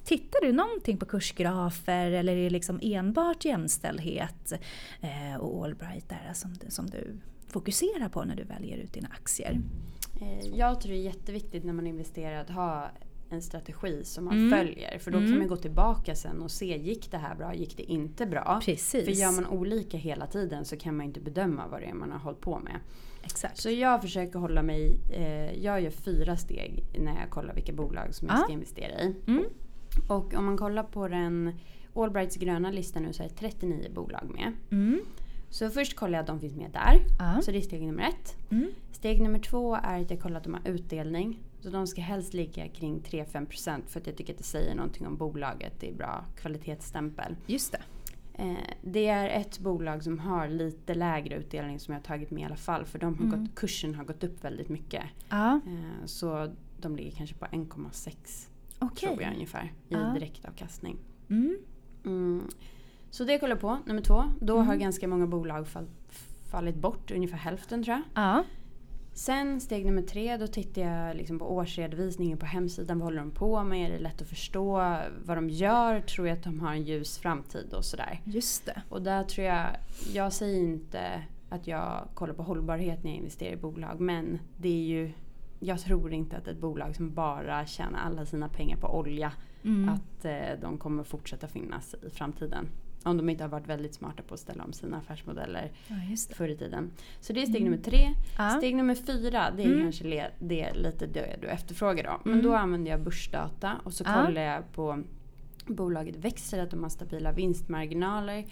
tittar 0.04 0.46
du 0.46 0.52
någonting 0.52 0.98
på 0.98 1.06
kursgrafer 1.06 2.10
eller 2.10 2.36
är 2.36 2.42
det 2.44 2.50
liksom 2.50 2.78
enbart 2.82 3.44
jämställdhet 3.44 4.52
eh, 5.00 5.36
och 5.40 5.64
Allbright 5.64 6.08
där 6.08 6.30
som, 6.34 6.54
som 6.68 6.86
du 6.90 7.18
fokuserar 7.48 8.08
på 8.08 8.24
när 8.24 8.36
du 8.36 8.44
väljer 8.44 8.76
ut 8.76 8.92
dina 8.92 9.08
aktier? 9.08 9.60
Eh, 10.20 10.48
Jag 10.58 10.80
tror 10.80 10.92
det 10.92 10.98
är 10.98 11.02
jätteviktigt 11.02 11.64
när 11.64 11.72
man 11.72 11.86
investerar 11.86 12.40
att 12.40 12.50
ha 12.50 12.90
en 13.32 13.43
strategi 13.43 14.05
som 14.05 14.25
man 14.25 14.37
Mm. 14.38 14.58
följer. 14.58 14.99
För 14.99 15.11
då 15.11 15.19
Mm. 15.19 15.31
kan 15.31 15.38
man 15.38 15.49
gå 15.49 15.56
tillbaka 15.56 16.14
sen 16.14 16.43
och 16.43 16.50
se, 16.50 16.76
gick 16.76 17.11
det 17.11 17.19
här 17.19 17.34
bra, 17.34 17.55
gick 17.55 17.76
det 17.76 17.82
inte 17.82 18.26
bra? 18.26 18.61
Precis. 18.64 19.05
För 19.05 19.12
gör 19.12 19.32
man 19.32 19.46
olika 19.46 19.96
hela 19.96 20.26
tiden 20.26 20.64
så 20.64 20.76
kan 20.76 20.97
man 20.97 21.06
inte 21.06 21.21
bedöma 21.21 21.66
vad 21.68 21.80
det 21.80 21.87
är 21.87 21.95
man 21.95 22.11
har 22.11 22.18
hållit 22.18 22.40
på 22.40 22.59
med. 22.59 22.76
Exakt. 23.25 23.59
Så 23.59 23.71
jag 23.71 24.02
försöker 24.02 24.38
hålla 24.38 24.62
mig, 24.62 24.97
eh, 25.12 25.64
jag 25.64 25.80
gör 25.80 25.90
fyra 25.90 26.37
steg 26.37 26.85
när 26.99 27.21
jag 27.21 27.30
kollar 27.30 27.54
vilka 27.54 27.73
bolag 27.73 28.14
som 28.14 28.28
jag 28.28 28.37
Ja. 28.38 28.42
ska 28.42 28.52
investera 28.52 29.00
i. 29.02 29.14
Mm. 29.26 29.45
Och 30.09 30.35
om 30.35 30.45
man 30.45 30.56
kollar 30.56 30.83
på 30.83 31.09
den 31.09 31.52
Allbrights 31.95 32.37
gröna 32.37 32.71
lista 32.71 33.00
nu 33.00 33.12
så 33.12 33.23
är 33.23 33.28
det 33.28 33.35
39 33.35 33.88
bolag 33.95 34.30
med. 34.35 34.52
Mm. 34.71 35.00
Så 35.50 35.71
först 35.71 35.97
kollar 35.97 36.12
jag 36.12 36.21
att 36.21 36.26
de 36.26 36.40
finns 36.40 36.54
med 36.56 36.71
där. 36.71 37.00
Ja. 37.18 37.42
Så 37.42 37.50
det 37.50 37.59
är 37.59 37.62
steg 37.62 37.83
nummer 37.83 38.02
ett. 38.09 38.37
Mm. 38.50 38.71
Steg 38.92 39.23
nummer 39.23 39.38
två 39.38 39.75
är 39.83 40.00
att 40.02 40.11
jag 40.11 40.21
kollar 40.21 40.37
att 40.37 40.45
de 40.45 40.54
har 40.54 40.68
utdelning. 40.68 41.38
Så 41.62 41.71
de 41.71 41.87
ska 41.87 42.00
helst 42.00 42.35
ligga 42.35 42.69
kring 42.69 43.00
3-5% 43.00 43.81
för 43.87 44.00
att 44.00 44.07
jag 44.07 44.16
tycker 44.16 44.33
att 44.33 44.38
det 44.38 44.45
säger 44.45 44.75
någonting 44.75 45.07
om 45.07 45.16
bolaget. 45.16 45.73
Det 45.81 45.88
är 45.88 45.95
bra 45.95 46.25
kvalitetsstämpel. 46.37 47.37
Just 47.47 47.73
det. 47.73 47.83
Eh, 48.35 48.54
det 48.83 49.07
är 49.07 49.40
ett 49.40 49.59
bolag 49.59 50.02
som 50.02 50.19
har 50.19 50.49
lite 50.49 50.95
lägre 50.95 51.35
utdelning 51.37 51.81
som 51.81 51.92
jag 51.95 51.99
har 52.00 52.04
tagit 52.04 52.31
med 52.31 52.42
i 52.42 52.45
alla 52.45 52.57
fall. 52.57 52.85
För 52.85 52.99
de 52.99 53.14
har 53.19 53.25
Mm. 53.25 53.40
gått, 53.45 53.54
kursen 53.54 53.95
har 53.95 54.04
gått 54.04 54.25
upp 54.25 54.45
väldigt 54.45 54.69
mycket. 54.69 55.04
Ja, 55.28 55.61
Eh, 55.66 56.04
så 56.07 56.52
de 56.81 56.97
ligger 56.97 57.11
kanske 57.11 57.37
på 57.37 57.47
1,6 57.47 58.49
okej. 58.78 59.09
tror 59.09 59.23
jag 59.23 59.35
ungefär 59.35 59.64
i 59.64 59.95
Ja. 59.95 59.99
direktavkastning. 59.99 60.97
Mm. 61.31 61.57
Mm. 62.04 62.42
Så 63.11 63.25
det 63.25 63.38
kollar 63.38 63.52
jag 63.52 63.61
på. 63.61 63.78
Nummer 63.87 64.02
två. 64.02 64.25
Då 64.40 64.57
har 64.57 64.64
Mm. 64.64 64.78
ganska 64.78 65.09
många 65.09 65.26
bolag 65.26 65.69
fall, 65.69 65.87
fallit 66.50 66.76
bort. 66.76 67.11
Ungefär 67.11 67.37
hälften 67.38 67.85
tror 67.85 67.97
jag. 67.97 68.25
Ja. 68.25 68.45
Sen 69.14 69.61
steg 69.61 69.87
nummer 69.87 70.02
tre, 70.02 70.37
då 70.37 70.47
tittar 70.47 70.83
jag 70.83 71.16
liksom 71.16 71.38
på 71.38 71.52
årsredovisningen 71.54 72.38
på 72.38 72.47
hemsidan. 72.47 72.99
Vad 72.99 73.04
håller 73.07 73.19
de 73.19 73.31
på 73.31 73.64
med? 73.64 73.87
Är 73.90 73.92
det 73.92 73.99
lätt 73.99 74.23
att 74.23 74.28
förstå 74.28 74.73
vad 75.25 75.37
de 75.37 75.50
gör? 75.50 76.00
Tror 76.00 76.28
jag 76.28 76.38
att 76.38 76.45
de 76.45 76.61
har 76.61 76.73
en 76.73 76.83
ljus 76.83 77.19
framtid 77.19 77.73
och 77.75 77.85
sådär. 77.85 78.21
Just 78.25 78.66
det. 78.66 78.83
Och 78.88 79.02
där 79.02 79.23
tror 79.25 79.47
jag, 79.47 79.66
jag 80.12 80.33
säger 80.33 80.61
inte 80.61 81.23
att 81.49 81.66
jag 81.66 82.09
kollar 82.14 82.35
på 82.35 82.42
hållbarhet 82.42 83.04
när 83.04 83.11
jag 83.11 83.19
investerar 83.19 83.52
i 83.52 83.57
bolag. 83.57 84.00
Men 84.00 84.38
det 84.57 84.69
är 84.69 84.83
ju, 84.87 85.12
jag 85.61 85.81
tror 85.81 86.12
inte 86.12 86.37
att 86.37 86.49
ett 86.49 86.59
bolag 86.61 86.97
som 86.97 87.14
bara 87.14 87.66
tjänar 87.66 87.99
alla 87.99 88.26
sina 88.26 88.49
pengar 88.49 88.76
på 88.76 88.99
olja, 88.99 89.33
Mm. 89.64 89.88
att 89.88 90.25
eh, 90.25 90.61
de 90.61 90.78
kommer 90.78 91.04
fortsätta 91.04 91.49
finnas 91.49 91.95
i 92.07 92.11
framtiden. 92.11 92.69
Om 93.04 93.16
de 93.16 93.28
inte 93.30 93.44
har 93.44 93.49
varit 93.49 93.66
väldigt 93.68 93.94
smarta 93.94 94.23
på 94.23 94.35
att 94.35 94.40
ställa 94.40 94.64
om 94.64 94.73
sina 94.73 94.97
affärsmodeller 94.99 95.71
Ja, 95.88 95.97
förr 96.35 96.49
i 96.49 96.56
tiden. 96.56 96.90
Så 97.21 97.32
det 97.32 97.42
är 97.42 97.47
steg 97.47 97.61
Mm. 97.61 97.71
nummer 97.71 97.85
tre. 97.85 98.14
Ja. 98.38 98.50
Steg 98.50 98.76
nummer 98.76 98.94
fyra, 98.94 99.50
det 99.56 99.62
är 99.62 99.66
Mm. 99.66 99.82
kanske 99.82 100.04
le, 100.04 100.26
det 100.38 100.62
är 100.62 100.75
lite 100.75 101.06
det 101.06 101.37
du 101.40 101.47
efterfrågar 101.47 102.04
då. 102.04 102.21
Men 102.25 102.32
Mm. 102.32 102.44
då 102.47 102.54
använder 102.56 102.90
jag 102.90 103.00
börsdata 103.02 103.73
och 103.85 103.92
så 103.92 104.04
Ja. 104.06 104.25
kollar 104.26 104.42
jag 104.42 104.73
på 104.73 105.02
bolaget 105.66 106.16
växer, 106.16 106.62
att 106.62 106.71
de 106.71 106.82
har 106.82 106.90
stabila 106.90 107.32
vinstmarginaler. 107.32 108.44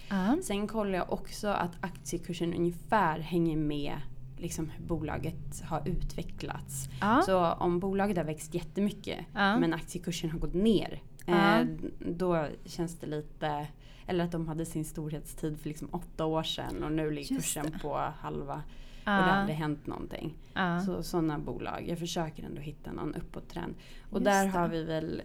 Sen 0.43 0.67
kollar 0.67 0.99
jag 0.99 1.13
också 1.13 1.49
att 1.49 1.73
aktiekursen 1.81 2.55
ungefär 2.55 3.19
hänger 3.19 3.57
med 3.57 3.95
liksom 4.39 4.71
hur 4.71 4.85
bolaget 4.85 5.63
har 5.65 5.89
utvecklats. 5.89 6.89
Så 7.27 7.39
om 7.53 7.81
bolaget 7.81 8.17
har 8.17 8.25
växt 8.25 8.55
jättemycket 8.55 9.19
Ja. 9.35 9.59
men 9.59 9.75
aktiekursen 9.75 10.31
har 10.31 10.39
gått 10.39 10.55
ner. 10.55 11.03
Eh, 11.27 11.61
då 11.99 12.47
känns 12.65 12.99
det 12.99 13.07
lite... 13.07 13.67
Eller 14.07 14.25
att 14.25 14.33
de 14.33 14.49
hade 14.49 14.65
sin 14.67 14.85
storhetstid 14.85 15.59
för 15.61 15.69
liksom 15.69 15.89
åtta 15.93 16.25
år 16.27 16.43
sedan 16.43 16.83
och 16.83 16.93
nu 16.93 17.11
ligger 17.11 17.35
Just 17.35 17.47
kursen 17.47 17.71
det. 17.73 17.79
på 17.79 18.13
halva. 18.21 18.63
Och 18.99 19.17
det 19.17 19.33
aldrig 19.33 19.57
hänt 19.57 19.87
någonting. 19.87 20.35
Ja. 20.55 20.81
Så 20.81 21.03
sådana 21.03 21.39
bolag. 21.39 21.85
Jag 21.89 21.99
försöker 21.99 22.43
ändå 22.45 22.61
hitta 22.61 22.93
någon 22.93 23.15
uppåttrend. 23.15 23.75
Och 24.11 24.19
Just 24.19 24.25
där 24.25 24.45
det. 24.45 24.51
har 24.51 24.69
vi 24.69 24.85
väl 24.85 25.23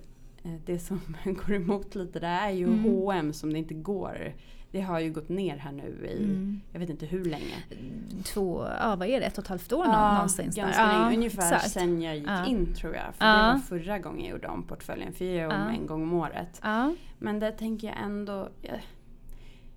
det 0.66 0.80
som 0.80 1.00
går 1.24 1.54
emot 1.54 1.96
lite 1.96 2.20
det 2.20 2.28
är 2.28 2.50
ju 2.52 2.66
Mm. 2.66 2.84
H&M 2.84 3.34
som 3.34 3.54
det 3.54 3.60
inte 3.60 3.74
går. 3.74 4.34
Det 4.72 4.82
har 4.82 5.00
ju 5.00 5.12
gått 5.14 5.30
ner 5.30 5.58
här 5.58 5.72
nu 5.72 6.08
i, 6.08 6.24
Mm. 6.24 6.62
jag 6.72 6.80
vet 6.80 6.90
inte 6.90 7.06
hur 7.06 7.26
länge. 7.26 7.56
Två, 8.24 8.68
ja 8.82 8.96
vad 8.96 9.08
är 9.08 9.20
det, 9.20 9.26
ett 9.26 9.38
och 9.38 9.44
ett 9.44 9.48
halvt 9.48 9.74
år 9.74 9.86
nå- 9.86 10.14
någonstans 10.14 10.56
ganska 10.56 10.82
där. 10.86 10.94
länge. 10.94 11.06
Ja, 11.12 11.16
Ungefär 11.18 11.56
exakt. 11.56 11.72
sen 11.72 12.02
jag 12.02 12.16
gick 12.18 12.28
Ja. 12.28 12.46
in 12.46 12.74
tror 12.74 12.94
jag. 12.96 13.16
För 13.16 13.26
Ja. 13.26 13.34
det 13.38 13.54
var 13.54 13.60
förra 13.60 14.00
gången 14.00 14.22
jag 14.26 14.30
gjorde 14.32 14.48
om 14.48 14.64
portföljen. 14.64 15.14
För 15.14 15.26
jag 15.26 15.36
gör 15.36 15.46
om 15.46 15.52
Ja. 15.52 15.70
en 15.80 15.88
gång 15.88 16.04
om 16.04 16.14
året. 16.14 16.60
Ja. 16.64 16.96
Men 17.20 17.40
där 17.40 17.52
tänker 17.52 17.88
jag 17.88 17.96
ändå... 18.04 18.50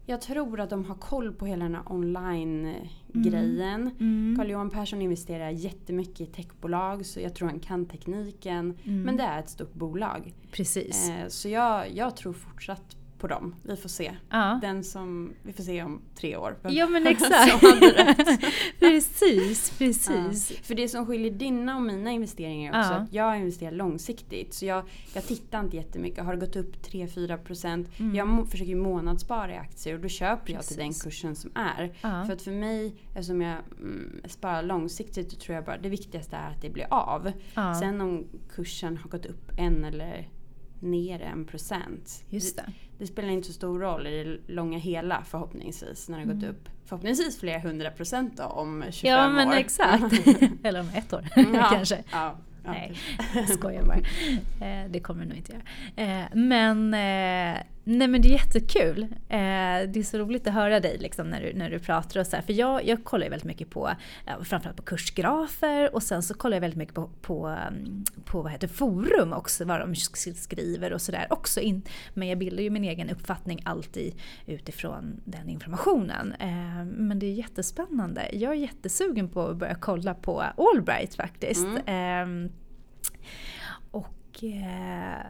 Jag, 0.08 0.20
tror 0.20 0.60
att 0.60 0.70
de 0.70 0.84
har 0.84 0.94
koll 0.94 1.32
på 1.32 1.46
hela 1.46 1.64
den 1.64 1.74
här 1.74 1.92
online-grejen. 1.92 3.90
Mm. 4.00 4.34
Carl-Johan 4.36 4.70
Persson 4.70 5.02
investerar 5.02 5.50
jättemycket 5.50 6.20
i 6.20 6.26
techbolag 6.26 7.06
så 7.06 7.20
jag 7.20 7.34
tror 7.34 7.48
han 7.48 7.60
kan 7.60 7.86
tekniken. 7.86 8.78
Mm. 8.84 9.02
Men 9.02 9.16
det 9.16 9.22
är 9.22 9.38
ett 9.38 9.48
stort 9.48 9.74
bolag. 9.74 10.34
Precis. 10.52 11.10
Eh, 11.10 11.28
så 11.28 11.48
jag, 11.48 11.90
jag 11.94 12.16
tror 12.16 12.32
fortsatt 12.32 12.97
på 13.18 13.26
dem. 13.26 13.54
Vi 13.62 13.76
får 13.76 13.88
se. 13.88 14.12
Ja. 14.30 14.58
Den 14.62 14.84
som, 14.84 15.32
vi 15.42 15.52
får 15.52 15.62
se 15.62 15.82
om 15.82 16.02
tre 16.14 16.36
år. 16.36 16.56
Ja 16.68 16.86
men 16.88 17.06
exakt. 17.06 17.62
rätt. 17.62 18.40
precis, 18.78 19.70
Ja. 19.70 19.86
precis. 19.86 20.52
För 20.62 20.74
det 20.74 20.88
som 20.88 21.06
skiljer 21.06 21.30
dina 21.30 21.76
och 21.76 21.82
mina 21.82 22.10
investeringar 22.10 22.72
är 22.74 22.80
också 22.80 22.92
Ja. 22.92 22.98
att 22.98 23.12
jag 23.12 23.36
investerar 23.38 23.72
långsiktigt. 23.72 24.54
Så 24.54 24.64
jag, 24.66 24.84
jag 25.14 25.26
tittar 25.26 25.60
inte 25.60 25.76
jättemycket. 25.76 26.24
Har 26.24 26.34
det 26.34 26.40
gått 26.46 26.56
upp 26.56 26.76
3-4% 26.86 27.84
Mm. 27.98 28.14
Jag 28.14 28.48
försöker 28.50 28.70
ju 28.70 28.76
månadsspara 28.76 29.54
i 29.54 29.56
aktier 29.56 29.94
och 29.94 30.00
då 30.00 30.08
köper 30.08 30.52
jag 30.52 30.64
till 30.66 30.76
den 30.76 30.86
Precis. 30.88 31.02
kursen 31.02 31.36
som 31.36 31.50
är. 31.54 31.92
För 32.26 32.32
att 32.32 32.42
för 32.42 32.50
mig, 32.50 32.94
eftersom 33.08 33.40
jag 33.42 33.56
mm, 33.78 34.20
sparar 34.24 34.62
långsiktigt, 34.62 35.30
så 35.32 35.36
tror 35.38 35.54
jag 35.54 35.64
bara 35.64 35.78
det 35.78 35.88
viktigaste 35.88 36.36
är 36.36 36.50
att 36.50 36.62
det 36.62 36.70
blir 36.70 36.86
av. 36.90 37.32
Sen 37.80 38.00
om 38.00 38.26
kursen 38.54 38.96
har 38.96 39.10
gått 39.10 39.26
upp 39.26 39.50
en 39.58 39.84
eller 39.84 40.28
ner 40.80 41.20
en 41.20 41.44
procent. 41.44 42.24
Just 42.28 42.56
det. 42.56 42.64
Det 42.98 43.06
spelar 43.06 43.28
inte 43.28 43.46
så 43.46 43.52
stor 43.52 43.78
roll 43.80 44.06
i 44.06 44.24
det 44.24 44.52
långa 44.54 44.78
hela 44.78 45.22
förhoppningsvis. 45.24 46.08
När 46.08 46.18
det 46.18 46.24
har 46.26 46.34
gått 46.34 46.42
Mm. 46.42 46.54
upp 46.54 46.68
förhoppningsvis 46.84 47.40
flera 47.40 47.58
hundra 47.60 47.90
procent 47.90 48.36
då 48.36 48.42
om 48.44 48.84
25 48.90 49.10
Ja 49.10 49.28
men 49.28 49.48
år. 49.48 49.54
exakt. 49.54 50.14
Eller 50.62 50.80
om 50.80 50.88
ett 50.94 51.12
år 51.12 51.28
Ja, 51.36 51.68
kanske. 51.72 52.02
Ja, 52.12 52.36
ja, 52.64 52.70
Nej, 52.72 52.96
jag 53.34 53.48
skojar 53.48 53.82
bara. 53.84 53.98
Eh, 54.66 54.90
det 54.90 55.00
kommer 55.00 55.22
det 55.22 55.28
nog 55.28 55.36
inte 55.38 55.52
göra. 55.52 56.20
Eh, 56.20 56.26
men, 56.34 56.94
eh, 56.94 57.62
nej, 57.88 58.08
men 58.08 58.22
det 58.22 58.28
är 58.28 58.32
jättekul. 58.32 59.02
Eh, 59.02 59.08
det 59.28 59.96
är 59.96 60.02
så 60.02 60.18
roligt 60.18 60.46
att 60.46 60.54
höra 60.54 60.80
dig 60.80 60.98
liksom, 60.98 61.30
när, 61.30 61.40
du, 61.42 61.52
när 61.54 61.70
du 61.70 61.78
pratar 61.78 62.20
och 62.20 62.26
så 62.26 62.36
här. 62.36 62.42
För 62.42 62.52
jag, 62.52 62.86
jag 62.86 63.04
kollar 63.04 63.24
ju 63.24 63.30
väldigt 63.30 63.46
mycket 63.46 63.70
på, 63.70 63.88
eh, 64.26 64.42
framförallt 64.42 64.76
på 64.76 64.82
kursgrafer 64.82 65.94
och 65.94 66.02
sen 66.02 66.22
så 66.22 66.34
kollar 66.34 66.56
jag 66.56 66.60
väldigt 66.60 66.78
mycket 66.78 66.94
på, 66.94 67.10
på, 67.22 67.46
mm, 67.46 68.04
på 68.24 68.42
vad 68.42 68.52
heter 68.52 68.68
forum 68.68 69.32
också, 69.32 69.64
vad 69.64 69.80
de 69.80 69.92
sk- 69.94 70.34
skriver 70.34 70.92
och 70.92 71.00
sådär 71.00 71.26
också. 71.30 71.60
In, 71.60 71.82
men 72.14 72.28
jag 72.28 72.38
bildar 72.38 72.62
ju 72.62 72.70
min 72.70 72.84
egen 72.84 73.10
uppfattning 73.10 73.60
alltid 73.64 74.14
utifrån 74.46 75.20
den 75.24 75.48
informationen. 75.48 76.32
Eh, 76.32 76.84
men 76.84 77.18
det 77.18 77.26
är 77.26 77.32
jättespännande. 77.32 78.28
Jag 78.32 78.52
är 78.52 78.56
jättesugen 78.56 79.28
på 79.28 79.42
att 79.46 79.56
börja 79.56 79.74
kolla 79.74 80.14
på 80.14 80.40
Allbright 80.56 81.14
faktiskt. 81.14 81.66
Eh, 81.86 82.26
och 83.90 84.44
eh, 84.44 85.22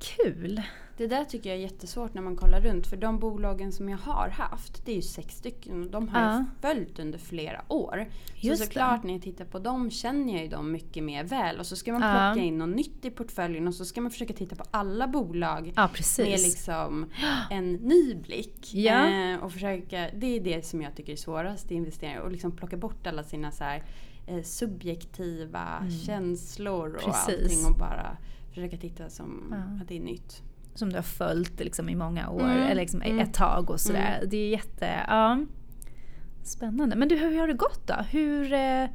kul! 0.00 0.62
Det 1.02 1.08
där 1.08 1.24
tycker 1.24 1.50
jag 1.50 1.58
är 1.58 1.62
jättesvårt 1.62 2.14
när 2.14 2.22
man 2.22 2.36
kollar 2.36 2.60
runt. 2.60 2.86
För 2.86 2.96
de 2.96 3.18
bolagen 3.18 3.72
som 3.72 3.88
jag 3.88 3.98
har 3.98 4.28
haft, 4.28 4.84
det 4.86 4.92
är 4.92 4.96
ju 4.96 5.02
sex 5.02 5.34
stycken. 5.36 5.82
och 5.82 5.90
De 5.90 6.08
har 6.08 6.20
Ja. 6.20 6.32
jag 6.32 6.44
följt 6.60 6.98
under 6.98 7.18
flera 7.18 7.62
år. 7.68 8.08
Just 8.34 8.58
så 8.58 8.62
det. 8.64 8.66
såklart 8.66 9.02
när 9.02 9.12
jag 9.12 9.22
tittar 9.22 9.44
på 9.44 9.58
dem 9.58 9.90
känner 9.90 10.32
jag 10.32 10.42
ju 10.42 10.48
dem 10.48 10.72
mycket 10.72 11.04
mer 11.04 11.24
väl. 11.24 11.58
Och 11.58 11.66
så 11.66 11.76
ska 11.76 11.92
man 11.92 12.00
plocka 12.00 12.32
Ja. 12.36 12.46
in 12.46 12.58
något 12.58 12.76
nytt 12.76 13.04
i 13.04 13.10
portföljen 13.10 13.68
och 13.68 13.74
så 13.74 13.84
ska 13.84 14.00
man 14.00 14.10
försöka 14.10 14.32
titta 14.32 14.56
på 14.56 14.64
alla 14.70 15.08
bolag. 15.08 15.72
Ja 15.76 15.88
Med 16.18 16.28
liksom 16.40 17.06
en 17.50 17.72
ny 17.72 18.14
blick. 18.14 18.74
Eh, 18.74 19.36
och 19.44 19.52
försöka, 19.52 20.08
det 20.14 20.26
är 20.36 20.40
det 20.40 20.66
som 20.66 20.82
jag 20.82 20.94
tycker 20.96 21.12
är 21.12 21.16
svårast 21.16 21.72
i 21.72 21.74
investeringar. 21.74 22.20
Och 22.20 22.32
liksom 22.32 22.52
plocka 22.52 22.76
bort 22.76 23.06
alla 23.06 23.22
sina 23.22 23.50
så 23.50 23.64
här, 23.64 23.82
eh, 24.26 24.42
subjektiva 24.42 25.84
känslor 26.06 26.94
och 26.94 27.02
Mm. 27.02 27.12
Precis. 27.26 27.42
allting. 27.44 27.66
Och 27.72 27.78
bara 27.78 28.16
försöka 28.48 28.76
titta 28.76 29.08
som 29.08 29.54
att 29.82 29.88
det 29.88 29.96
är 29.96 30.00
nytt. 30.00 30.42
Som 30.74 30.90
du 30.90 30.96
har 30.96 31.02
följt 31.02 31.60
liksom, 31.60 31.88
i 31.88 31.94
många 31.94 32.30
år, 32.30 32.40
Mm, 32.40 32.62
eller 32.62 32.80
liksom 32.80 33.02
mm. 33.02 33.18
ett 33.18 33.34
tag 33.34 33.70
och 33.70 33.80
sådär. 33.80 34.24
Det 34.26 34.36
är 34.36 34.48
jätte... 34.48 35.04
Ja, 35.08 35.38
spännande. 36.42 36.96
Men 36.96 37.08
du, 37.08 37.16
hur 37.16 37.38
har 37.38 37.46
det 37.46 37.54
gått 37.54 37.86
då? 37.86 37.94
Hur, 37.94 38.52
eh, 38.52 38.86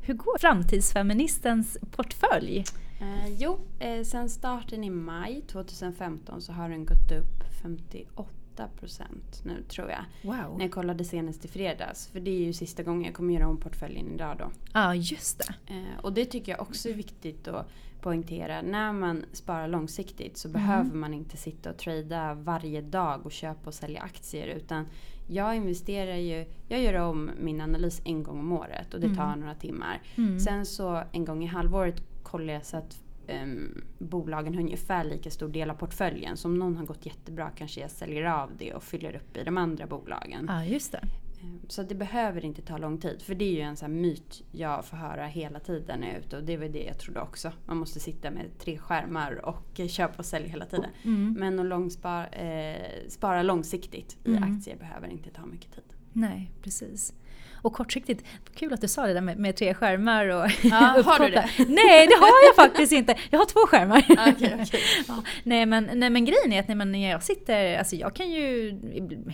hur 0.00 0.14
går 0.14 0.38
framtidsfeministens 0.38 1.78
portfölj? 1.90 2.64
Eh, 3.00 3.28
jo, 3.38 3.58
eh, 3.78 4.02
sen 4.02 4.28
starten 4.28 4.84
i 4.84 4.90
maj 4.90 5.42
2015 5.52 6.40
så 6.42 6.52
har 6.52 6.68
den 6.68 6.86
gått 6.86 7.12
upp 7.12 7.62
58 7.62 8.30
procent 8.68 9.42
nu 9.44 9.62
tror 9.68 9.88
jag. 9.90 10.04
Wow. 10.22 10.56
När 10.58 10.64
jag 10.64 10.72
kollade 10.72 11.04
senast 11.04 11.44
i 11.44 11.48
fredags. 11.48 12.06
För 12.08 12.20
det 12.20 12.30
är 12.30 12.38
ju 12.44 12.52
sista 12.52 12.82
gången 12.82 13.04
jag 13.04 13.14
kommer 13.14 13.34
göra 13.34 13.48
om 13.48 13.56
portföljen 13.56 14.08
idag 14.14 14.36
då. 14.38 14.50
Ja, 14.74 14.94
just 14.94 15.38
det. 15.38 15.74
Eh, 15.74 15.98
och 16.04 16.12
det 16.12 16.24
tycker 16.24 16.52
jag 16.52 16.60
också 16.60 16.88
är 16.88 16.94
viktigt 16.94 17.48
att 17.48 17.68
poängtera. 18.00 18.62
När 18.62 18.92
man 18.92 19.24
sparar 19.32 19.68
långsiktigt 19.68 20.36
så 20.36 20.48
Mm. 20.48 20.60
behöver 20.60 20.96
man 20.96 21.14
inte 21.14 21.36
sitta 21.36 21.70
och 21.70 21.76
trada 21.76 22.34
varje 22.34 22.80
dag 22.80 23.26
och 23.26 23.32
köpa 23.32 23.60
och 23.66 23.74
sälja 23.74 24.00
aktier. 24.00 24.46
Utan 24.46 24.86
jag 25.28 25.56
investerar 25.56 26.16
ju, 26.16 26.46
jag 26.68 26.80
gör 26.82 26.94
om 26.94 27.30
min 27.40 27.60
analys 27.60 28.00
en 28.04 28.22
gång 28.22 28.38
om 28.38 28.52
året 28.52 28.94
och 28.94 29.00
det 29.00 29.14
tar 29.14 29.36
några 29.36 29.54
timmar. 29.54 30.02
Mm. 30.16 30.40
Sen 30.40 30.66
så 30.66 31.02
en 31.12 31.24
gång 31.24 31.44
i 31.44 31.46
halvåret 31.46 32.02
kollar 32.22 32.54
jag 32.54 32.64
så 32.66 32.76
att 32.76 33.02
ehm, 33.30 33.84
bolagen 33.98 34.54
har 34.54 34.60
ungefär 34.62 35.04
lika 35.04 35.30
stor 35.30 35.48
del 35.48 35.70
av 35.70 35.74
portföljen. 35.74 36.36
Så 36.36 36.48
om 36.48 36.58
någon 36.58 36.76
har 36.76 36.86
gått 36.86 37.06
jättebra 37.06 37.50
kanske 37.56 37.80
jag 37.80 37.90
säljer 37.90 38.24
av 38.24 38.50
det 38.58 38.74
och 38.74 38.82
fyller 38.82 39.16
upp 39.16 39.36
i 39.36 39.44
de 39.44 39.58
andra 39.58 39.86
bolagen. 39.86 40.44
Ja, 40.48 40.64
just 40.64 40.92
det. 40.92 40.98
Ehm, 41.42 41.60
Så 41.68 41.82
det 41.82 41.94
behöver 41.94 42.44
inte 42.44 42.62
ta 42.62 42.78
lång 42.78 42.98
tid. 42.98 43.22
För 43.22 43.34
det 43.34 43.44
är 43.44 43.52
ju 43.52 43.60
en 43.60 43.76
sån 43.76 44.00
myt 44.00 44.42
jag 44.52 44.84
får 44.84 44.96
höra 44.96 45.26
hela 45.26 45.60
tiden 45.60 46.00
när 46.00 46.06
jag 46.06 46.16
är 46.16 46.20
ute. 46.20 46.36
Och 46.36 46.44
det 46.44 46.56
var 46.56 46.68
det 46.68 46.84
jag 46.84 46.98
trodde 46.98 47.20
också. 47.20 47.52
Man 47.66 47.76
måste 47.76 48.00
sitta 48.00 48.30
med 48.30 48.46
tre 48.58 48.78
skärmar 48.78 49.44
och 49.46 49.80
köpa 49.88 50.14
och 50.18 50.26
sälja 50.26 50.48
hela 50.48 50.66
tiden. 50.66 50.90
Mm. 51.04 51.36
Men 51.38 51.58
att 51.60 51.66
långspar, 51.66 52.28
eh, 52.32 52.86
spara 53.08 53.42
långsiktigt 53.42 54.16
i 54.24 54.36
Mm. 54.36 54.56
aktier 54.56 54.76
behöver 54.76 55.08
inte 55.08 55.30
ta 55.30 55.46
mycket 55.46 55.72
tid. 55.74 55.84
Nej, 56.12 56.50
precis. 56.62 57.14
Och 57.62 57.72
kortsiktigt, 57.72 58.24
kul 58.54 58.72
att 58.72 58.80
du 58.80 58.88
sa 58.88 59.06
det 59.06 59.12
där 59.14 59.20
med, 59.20 59.38
med 59.38 59.56
tre 59.56 59.74
skärmar 59.74 60.26
och 60.28 60.50
Ja, 60.62 60.76
har 61.04 61.18
du 61.24 61.30
det? 61.30 61.48
Nej, 61.58 62.06
det 62.06 62.14
har 62.20 62.46
jag 62.46 62.56
faktiskt 62.56 62.92
inte. 62.92 63.14
Jag 63.30 63.38
har 63.38 63.46
två 63.46 63.60
skärmar. 63.66 63.98
Okej, 64.08 64.56
okej. 64.62 64.80
Ja, 65.08 65.22
nej, 65.42 65.66
men, 65.66 65.90
nej 65.94 66.10
men 66.10 66.24
grejen 66.24 66.52
är 66.52 66.60
att 66.60 66.68
när, 66.68 66.74
man, 66.74 66.92
när 66.92 67.10
jag 67.10 67.22
sitter, 67.22 67.78
alltså 67.78 67.96
jag 67.96 68.14
kan 68.14 68.30
ju, 68.30 68.68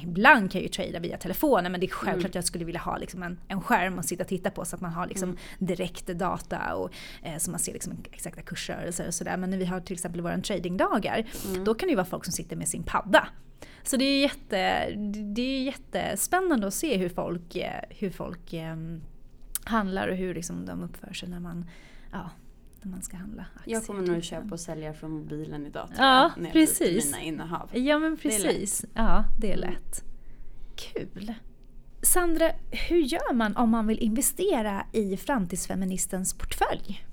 ibland 0.03 0.51
kan 0.53 0.59
jag 0.61 0.63
ju 0.63 0.69
trada 0.69 0.99
via 0.99 1.17
telefonen 1.17 1.73
men 1.73 1.81
det 1.81 1.87
är 1.87 1.91
självklart 1.91 2.17
Mm. 2.17 2.27
att 2.27 2.35
jag 2.35 2.45
skulle 2.45 2.65
vilja 2.65 2.81
ha 2.81 2.97
liksom 2.97 3.23
en, 3.23 3.41
en 3.49 3.61
skärm 3.61 3.99
att 3.99 4.07
sitta 4.07 4.23
och 4.23 4.29
titta 4.29 4.51
på 4.51 4.65
så 4.65 4.77
att 4.77 4.83
man 4.83 4.93
har 4.93 5.07
liksom 5.07 5.29
Mm. 5.29 5.39
direkt 5.59 6.07
data 6.07 6.75
och 6.75 6.91
eh, 7.23 7.37
så 7.39 7.51
man 7.51 7.61
ser 7.61 7.73
liksom 7.73 7.93
exakta 8.13 8.43
kursrörelser 8.43 9.07
och 9.07 9.15
sådär. 9.15 9.37
Men 9.37 9.51
när 9.51 9.59
vi 9.59 9.65
har 9.65 9.81
till 9.81 9.95
exempel 9.95 10.21
våra 10.21 10.39
tradingdagar, 10.41 11.25
Mm. 11.49 11.65
då 11.65 11.75
kan 11.75 11.87
det 11.87 11.91
ju 11.91 11.97
vara 11.97 12.07
folk 12.07 12.25
som 12.25 12.33
sitter 12.33 12.57
med 12.57 12.69
sin 12.69 12.83
padda. 12.83 13.29
Så 13.83 13.97
det 13.97 14.05
är, 14.05 14.21
jätte, 14.21 14.91
det 15.35 15.43
är 15.43 15.63
jättespännande 15.63 16.67
att 16.67 16.75
se 16.75 16.97
hur 16.97 17.09
folk, 17.09 17.57
eh, 17.57 17.71
hur 17.91 18.11
folk 18.17 18.53
eh, 18.53 18.77
handlar 19.65 20.09
och 20.09 20.17
hur 20.17 20.35
liksom 20.35 20.67
de 20.67 20.83
uppför 20.83 21.13
sig 21.13 21.29
när 21.29 21.41
man, 21.41 21.65
ja, 22.13 22.31
när 22.83 22.91
man 22.91 23.03
ska 23.03 23.17
handla 23.17 23.47
aktier. 23.57 23.75
Jag 23.75 23.87
kommer 23.87 24.01
nog 24.03 24.17
exempel. 24.17 24.45
köpa 24.47 24.55
och 24.55 24.61
sälja 24.61 24.95
från 24.95 25.11
mobilen 25.11 25.67
idag 25.67 25.89
tror 25.89 26.07
Ja, 26.07 26.33
jag, 26.37 26.53
precis. 26.53 27.05
mina 27.07 27.21
innehav. 27.23 27.71
Ja 27.73 27.99
men 27.99 28.11
Det 28.15 28.23
precis. 28.23 28.85
Ja, 28.95 29.25
det 29.41 29.53
är 29.53 29.57
Mm. 29.59 29.71
lätt. 29.71 30.05
Kul. 30.77 31.35
Sandra, 32.03 32.51
hur 32.89 32.97
gör 32.99 33.33
man 33.35 33.57
om 33.57 33.71
man 33.71 33.87
vill 33.87 33.99
investera 33.99 34.87
i 34.93 35.17
framtidsfeministens 35.17 36.35
portfölj? 36.35 37.07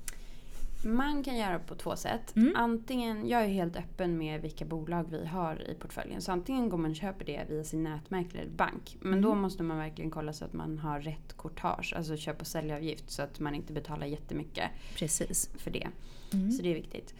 Man 0.83 1.23
kan 1.23 1.37
göra 1.37 1.59
på 1.59 1.75
två 1.75 1.95
sätt. 1.95 2.35
Mm. 2.35 2.53
Antingen, 2.55 3.27
jag 3.27 3.41
är 3.43 3.47
helt 3.47 3.75
öppen 3.75 4.17
med 4.17 4.41
vilka 4.41 4.65
bolag 4.65 5.05
vi 5.09 5.25
har 5.25 5.69
i 5.71 5.75
portföljen. 5.75 6.21
Så 6.21 6.31
antingen 6.31 6.69
går 6.69 6.77
man 6.77 6.91
och 6.91 6.97
köper 6.97 7.25
det 7.25 7.45
via 7.49 7.63
sin 7.63 7.83
nätmäklare 7.83 8.43
eller 8.43 8.51
bank. 8.55 8.97
Men 8.99 9.11
Mm. 9.13 9.21
då 9.21 9.35
måste 9.35 9.63
man 9.63 9.77
verkligen 9.77 10.11
kolla 10.11 10.33
så 10.33 10.45
att 10.45 10.53
man 10.53 10.79
har 10.79 10.99
rätt 10.99 11.37
courtage. 11.37 11.93
Alltså 11.97 12.17
köp 12.17 12.41
och 12.41 12.47
säljavgift. 12.47 13.11
Så 13.11 13.21
att 13.21 13.39
man 13.39 13.55
inte 13.55 13.73
betalar 13.73 14.05
jättemycket 14.07 14.69
Precis. 14.95 15.49
för 15.57 15.71
det. 15.71 15.87
Mm. 16.33 16.51
Så 16.51 16.63
det 16.63 16.69
är 16.71 16.75
viktigt. 16.75 17.13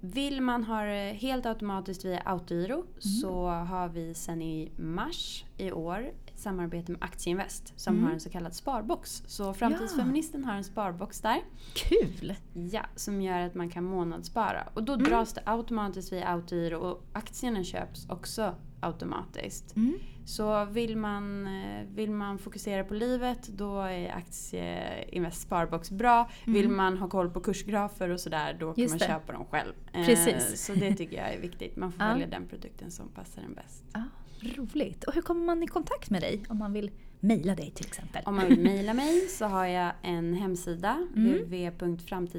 Vill 0.00 0.40
man 0.40 0.64
ha 0.64 0.82
det 0.82 1.12
helt 1.12 1.46
automatiskt 1.46 2.04
via 2.04 2.20
autogiro 2.20 2.84
så 2.98 3.46
har 3.48 3.88
vi 3.88 4.14
sen 4.14 4.42
i 4.42 4.70
mars 4.76 5.44
i 5.56 5.72
år 5.72 6.10
samarbete 6.40 6.92
med 6.92 7.02
Aktieinvest 7.04 7.72
som 7.76 7.94
Mm. 7.94 8.04
har 8.06 8.12
en 8.12 8.20
så 8.20 8.30
kallad 8.30 8.54
sparbox. 8.54 9.22
Så 9.26 9.54
Framtidsfeministen 9.54 10.44
har 10.44 10.54
en 10.54 10.64
sparbox 10.64 11.20
där. 11.20 11.40
Kul! 11.74 12.34
Ja, 12.52 12.82
som 12.96 13.22
gör 13.22 13.40
att 13.40 13.54
man 13.54 13.70
kan 13.70 13.84
månadsspara. 13.84 14.68
Och 14.74 14.82
då 14.82 14.92
Mm. 14.92 15.04
dras 15.06 15.32
det 15.32 15.42
automatiskt 15.46 16.12
via 16.12 16.28
autogiro 16.28 16.76
och 16.78 17.02
aktierna 17.12 17.64
köps 17.64 18.06
också 18.08 18.54
automatiskt. 18.80 19.76
Mm. 19.76 19.94
Så 20.26 20.64
vill 20.64 20.96
man, 20.96 21.46
eh, 21.46 21.86
vill 21.94 22.10
man 22.10 22.38
fokusera 22.38 22.84
på 22.84 22.94
livet 22.94 23.48
då 23.48 23.80
är 23.80 24.10
Aktieinvest 24.16 25.40
Sparbox 25.40 25.90
bra. 25.90 26.30
Vill 26.46 26.68
man 26.68 26.98
ha 26.98 27.08
koll 27.08 27.30
på 27.30 27.40
kursgrafer 27.40 28.08
och 28.10 28.20
sådär 28.20 28.52
då 28.52 28.58
kan 28.58 28.66
Mm. 28.68 28.82
Just 28.82 28.92
man 28.92 28.98
det. 28.98 29.06
köpa 29.06 29.32
dem 29.32 29.44
själv. 29.50 29.72
Eh, 29.92 30.04
Precis. 30.06 30.64
Så 30.66 30.74
det 30.74 30.94
tycker 30.94 31.16
jag 31.16 31.34
är 31.34 31.40
viktigt. 31.40 31.76
Man 31.76 31.92
får 31.92 32.02
Ja. 32.02 32.08
välja 32.12 32.26
den 32.26 32.46
produkten 32.46 32.90
som 32.90 33.08
passar 33.08 33.42
en 33.42 33.54
bäst. 33.54 33.84
Ja, 33.92 34.02
roligt. 34.44 35.04
Och 35.04 35.14
hur 35.14 35.22
kommer 35.22 35.44
man 35.44 35.62
i 35.62 35.66
kontakt 35.66 36.10
med 36.10 36.22
dig 36.22 36.42
om 36.48 36.58
man 36.58 36.72
vill 36.72 36.90
mejla 37.20 37.54
dig 37.54 37.70
till 37.70 37.86
exempel? 37.86 38.22
Om 38.26 38.36
man 38.36 38.48
vill 38.48 38.60
mejla 38.60 38.94
mig 38.94 39.20
så 39.28 39.44
har 39.44 39.66
jag 39.66 39.92
en 40.02 40.34
hemsida, 40.34 41.06
Mm. 41.16 41.32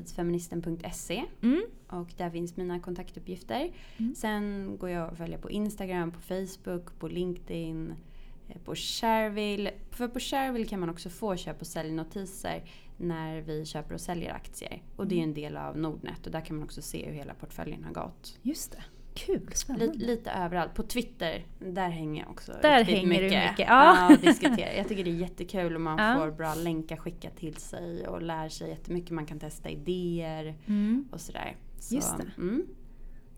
www.framtidsfeministen.se 0.01 1.23
Mm. 1.41 1.61
och 1.87 2.07
där 2.17 2.29
finns 2.29 2.57
mina 2.57 2.79
kontaktuppgifter. 2.79 3.71
Mm. 3.97 4.15
Sen 4.15 4.75
går 4.79 4.89
jag 4.89 5.09
att 5.11 5.17
följa 5.17 5.37
på 5.37 5.49
Instagram, 5.51 6.11
på 6.11 6.19
Facebook, 6.21 6.99
på 6.99 7.07
LinkedIn, 7.07 7.93
eh, 8.49 8.57
på 8.65 8.75
Shareville. 8.75 9.71
För 9.91 10.07
på 10.07 10.19
Shareville 10.19 10.65
kan 10.65 10.79
man 10.79 10.89
också 10.89 11.09
få 11.09 11.35
köp 11.35 11.61
och 11.61 11.67
säljnotiser 11.67 12.63
när 12.97 13.41
vi 13.41 13.65
köper 13.65 13.93
och 13.93 14.01
säljer 14.01 14.33
aktier. 14.33 14.81
Och 14.95 15.07
det 15.07 15.19
är 15.19 15.23
en 15.23 15.33
del 15.33 15.57
av 15.57 15.77
Nordnet 15.77 16.25
och 16.25 16.31
där 16.31 16.41
kan 16.41 16.55
man 16.55 16.65
också 16.65 16.81
se 16.81 17.05
hur 17.05 17.13
hela 17.13 17.33
portföljen 17.33 17.83
har 17.83 17.93
gått. 17.93 18.37
Just 18.41 18.71
det. 18.71 18.83
Kul, 19.13 19.49
spännande. 19.53 19.85
Lite, 19.85 20.05
lite 20.05 20.31
överallt. 20.31 20.73
På 20.73 20.83
Twitter, 20.83 21.45
där 21.59 21.89
hänger 21.89 22.21
jag 22.21 22.31
också 22.31 22.53
Där 22.61 22.83
hänger 22.83 23.01
du 23.01 23.07
mycket. 23.07 23.23
mycket, 23.51 23.59
ja. 23.59 23.97
Ja, 24.09 24.13
och 24.13 24.19
diskuterar. 24.21 24.73
Jag 24.77 24.87
tycker 24.87 25.03
det 25.03 25.09
är 25.09 25.15
jättekul 25.15 25.75
om 25.75 25.83
man 25.83 25.99
Ja. 25.99 26.15
får 26.19 26.31
bra 26.31 26.53
länkar 26.55 26.97
skickat 26.97 27.37
till 27.37 27.55
sig 27.55 28.07
och 28.07 28.21
lär 28.21 28.49
sig 28.49 28.69
jättemycket. 28.69 29.11
Man 29.11 29.25
kan 29.25 29.39
testa 29.39 29.69
idéer 29.69 30.55
Mm. 30.67 31.07
och 31.11 31.21
sådär. 31.21 31.55
Så, 31.79 31.95
Just 31.95 32.17
det. 32.17 32.25
Mm. 32.37 32.65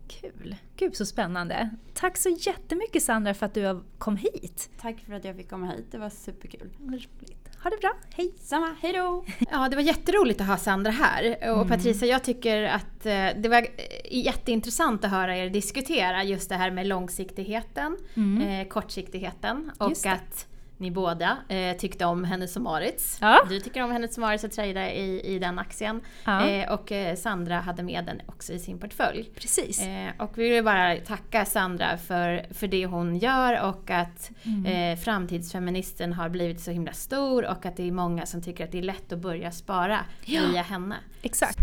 Kul. 0.08 0.56
Gud 0.76 0.96
så 0.96 1.06
spännande. 1.06 1.70
Tack 1.94 2.16
så 2.16 2.28
jättemycket 2.28 3.02
Sandra 3.02 3.34
för 3.34 3.46
att 3.46 3.54
du 3.54 3.82
kom 3.98 4.16
hit. 4.16 4.70
Tack 4.80 5.00
för 5.00 5.12
att 5.12 5.24
jag 5.24 5.36
fick 5.36 5.50
komma 5.50 5.66
hit, 5.66 5.86
det 5.90 5.98
var 5.98 6.10
superkul. 6.10 6.70
Roligt. 6.80 7.43
Ha 7.64 7.70
det 7.70 7.76
bra, 7.80 7.92
hej! 8.14 8.34
Samma, 8.40 8.76
hejdå! 8.80 9.24
Ja, 9.50 9.68
det 9.68 9.76
var 9.76 9.82
jätteroligt 9.82 10.40
att 10.40 10.46
ha 10.46 10.56
Sandra 10.56 10.90
här. 10.90 11.36
Och 11.50 11.56
Mm. 11.56 11.68
Patricia, 11.68 12.08
jag 12.08 12.24
tycker 12.24 12.62
att 12.62 13.06
eh, 13.06 13.26
det 13.36 13.48
var 13.48 13.62
eh, 13.62 14.24
jätteintressant 14.24 15.04
att 15.04 15.10
höra 15.10 15.36
er 15.36 15.50
diskutera 15.50 16.24
just 16.24 16.48
det 16.48 16.54
här 16.54 16.70
med 16.70 16.86
långsiktigheten, 16.86 17.96
eh, 18.42 18.68
kortsiktigheten 18.68 19.70
och 19.78 20.06
att 20.06 20.46
ni 20.76 20.90
båda 20.90 21.36
eh, 21.48 21.76
tyckte 21.76 22.04
om 22.04 22.24
Hennes 22.24 22.56
och 22.56 22.62
Mauritz. 22.62 23.18
Ja. 23.20 23.46
Du 23.48 23.60
tycker 23.60 23.82
om 23.82 23.90
Hennes 23.90 24.16
och 24.16 24.20
Mauritz 24.20 24.44
och 24.44 24.64
i, 24.66 25.20
i 25.24 25.38
den 25.38 25.58
aktien. 25.58 26.00
Ja. 26.24 26.48
Eh, 26.48 26.72
och 26.72 26.92
eh, 26.92 27.16
Sandra 27.16 27.60
hade 27.60 27.82
med 27.82 28.04
den 28.04 28.20
också 28.26 28.52
i 28.52 28.58
sin 28.58 28.78
portfölj. 28.78 29.30
Precis. 29.34 29.82
Eh, 29.82 30.10
och 30.18 30.38
vi 30.38 30.48
vill 30.50 30.64
bara 30.64 30.96
tacka 30.96 31.44
Sandra 31.44 31.96
för, 31.98 32.46
för 32.54 32.66
det 32.66 32.86
hon 32.86 33.16
gör 33.18 33.68
och 33.68 33.90
att 33.90 34.30
eh, 34.66 34.98
framtidsfeministen 34.98 36.12
har 36.12 36.28
blivit 36.28 36.60
så 36.60 36.70
himla 36.70 36.92
stor 36.92 37.44
och 37.46 37.66
att 37.66 37.76
det 37.76 37.88
är 37.88 37.92
många 37.92 38.26
som 38.26 38.42
tycker 38.42 38.64
att 38.64 38.72
det 38.72 38.78
är 38.78 38.82
lätt 38.82 39.12
att 39.12 39.18
börja 39.18 39.50
spara 39.50 39.98
Ja. 40.24 40.40
via 40.46 40.62
henne. 40.62 40.96
Exakt. 41.22 41.58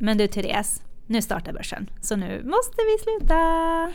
Men 0.00 0.18
du 0.18 0.26
Therese, 0.26 0.82
nu 1.06 1.22
startar 1.22 1.52
börsen. 1.52 1.90
Så 2.00 2.16
nu 2.16 2.42
måste 2.44 2.76
vi 2.76 2.98
sluta. 3.04 3.34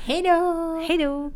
Hej 0.04 0.22
då! 0.22 0.86
Hej 0.88 0.98
då! 0.98 1.32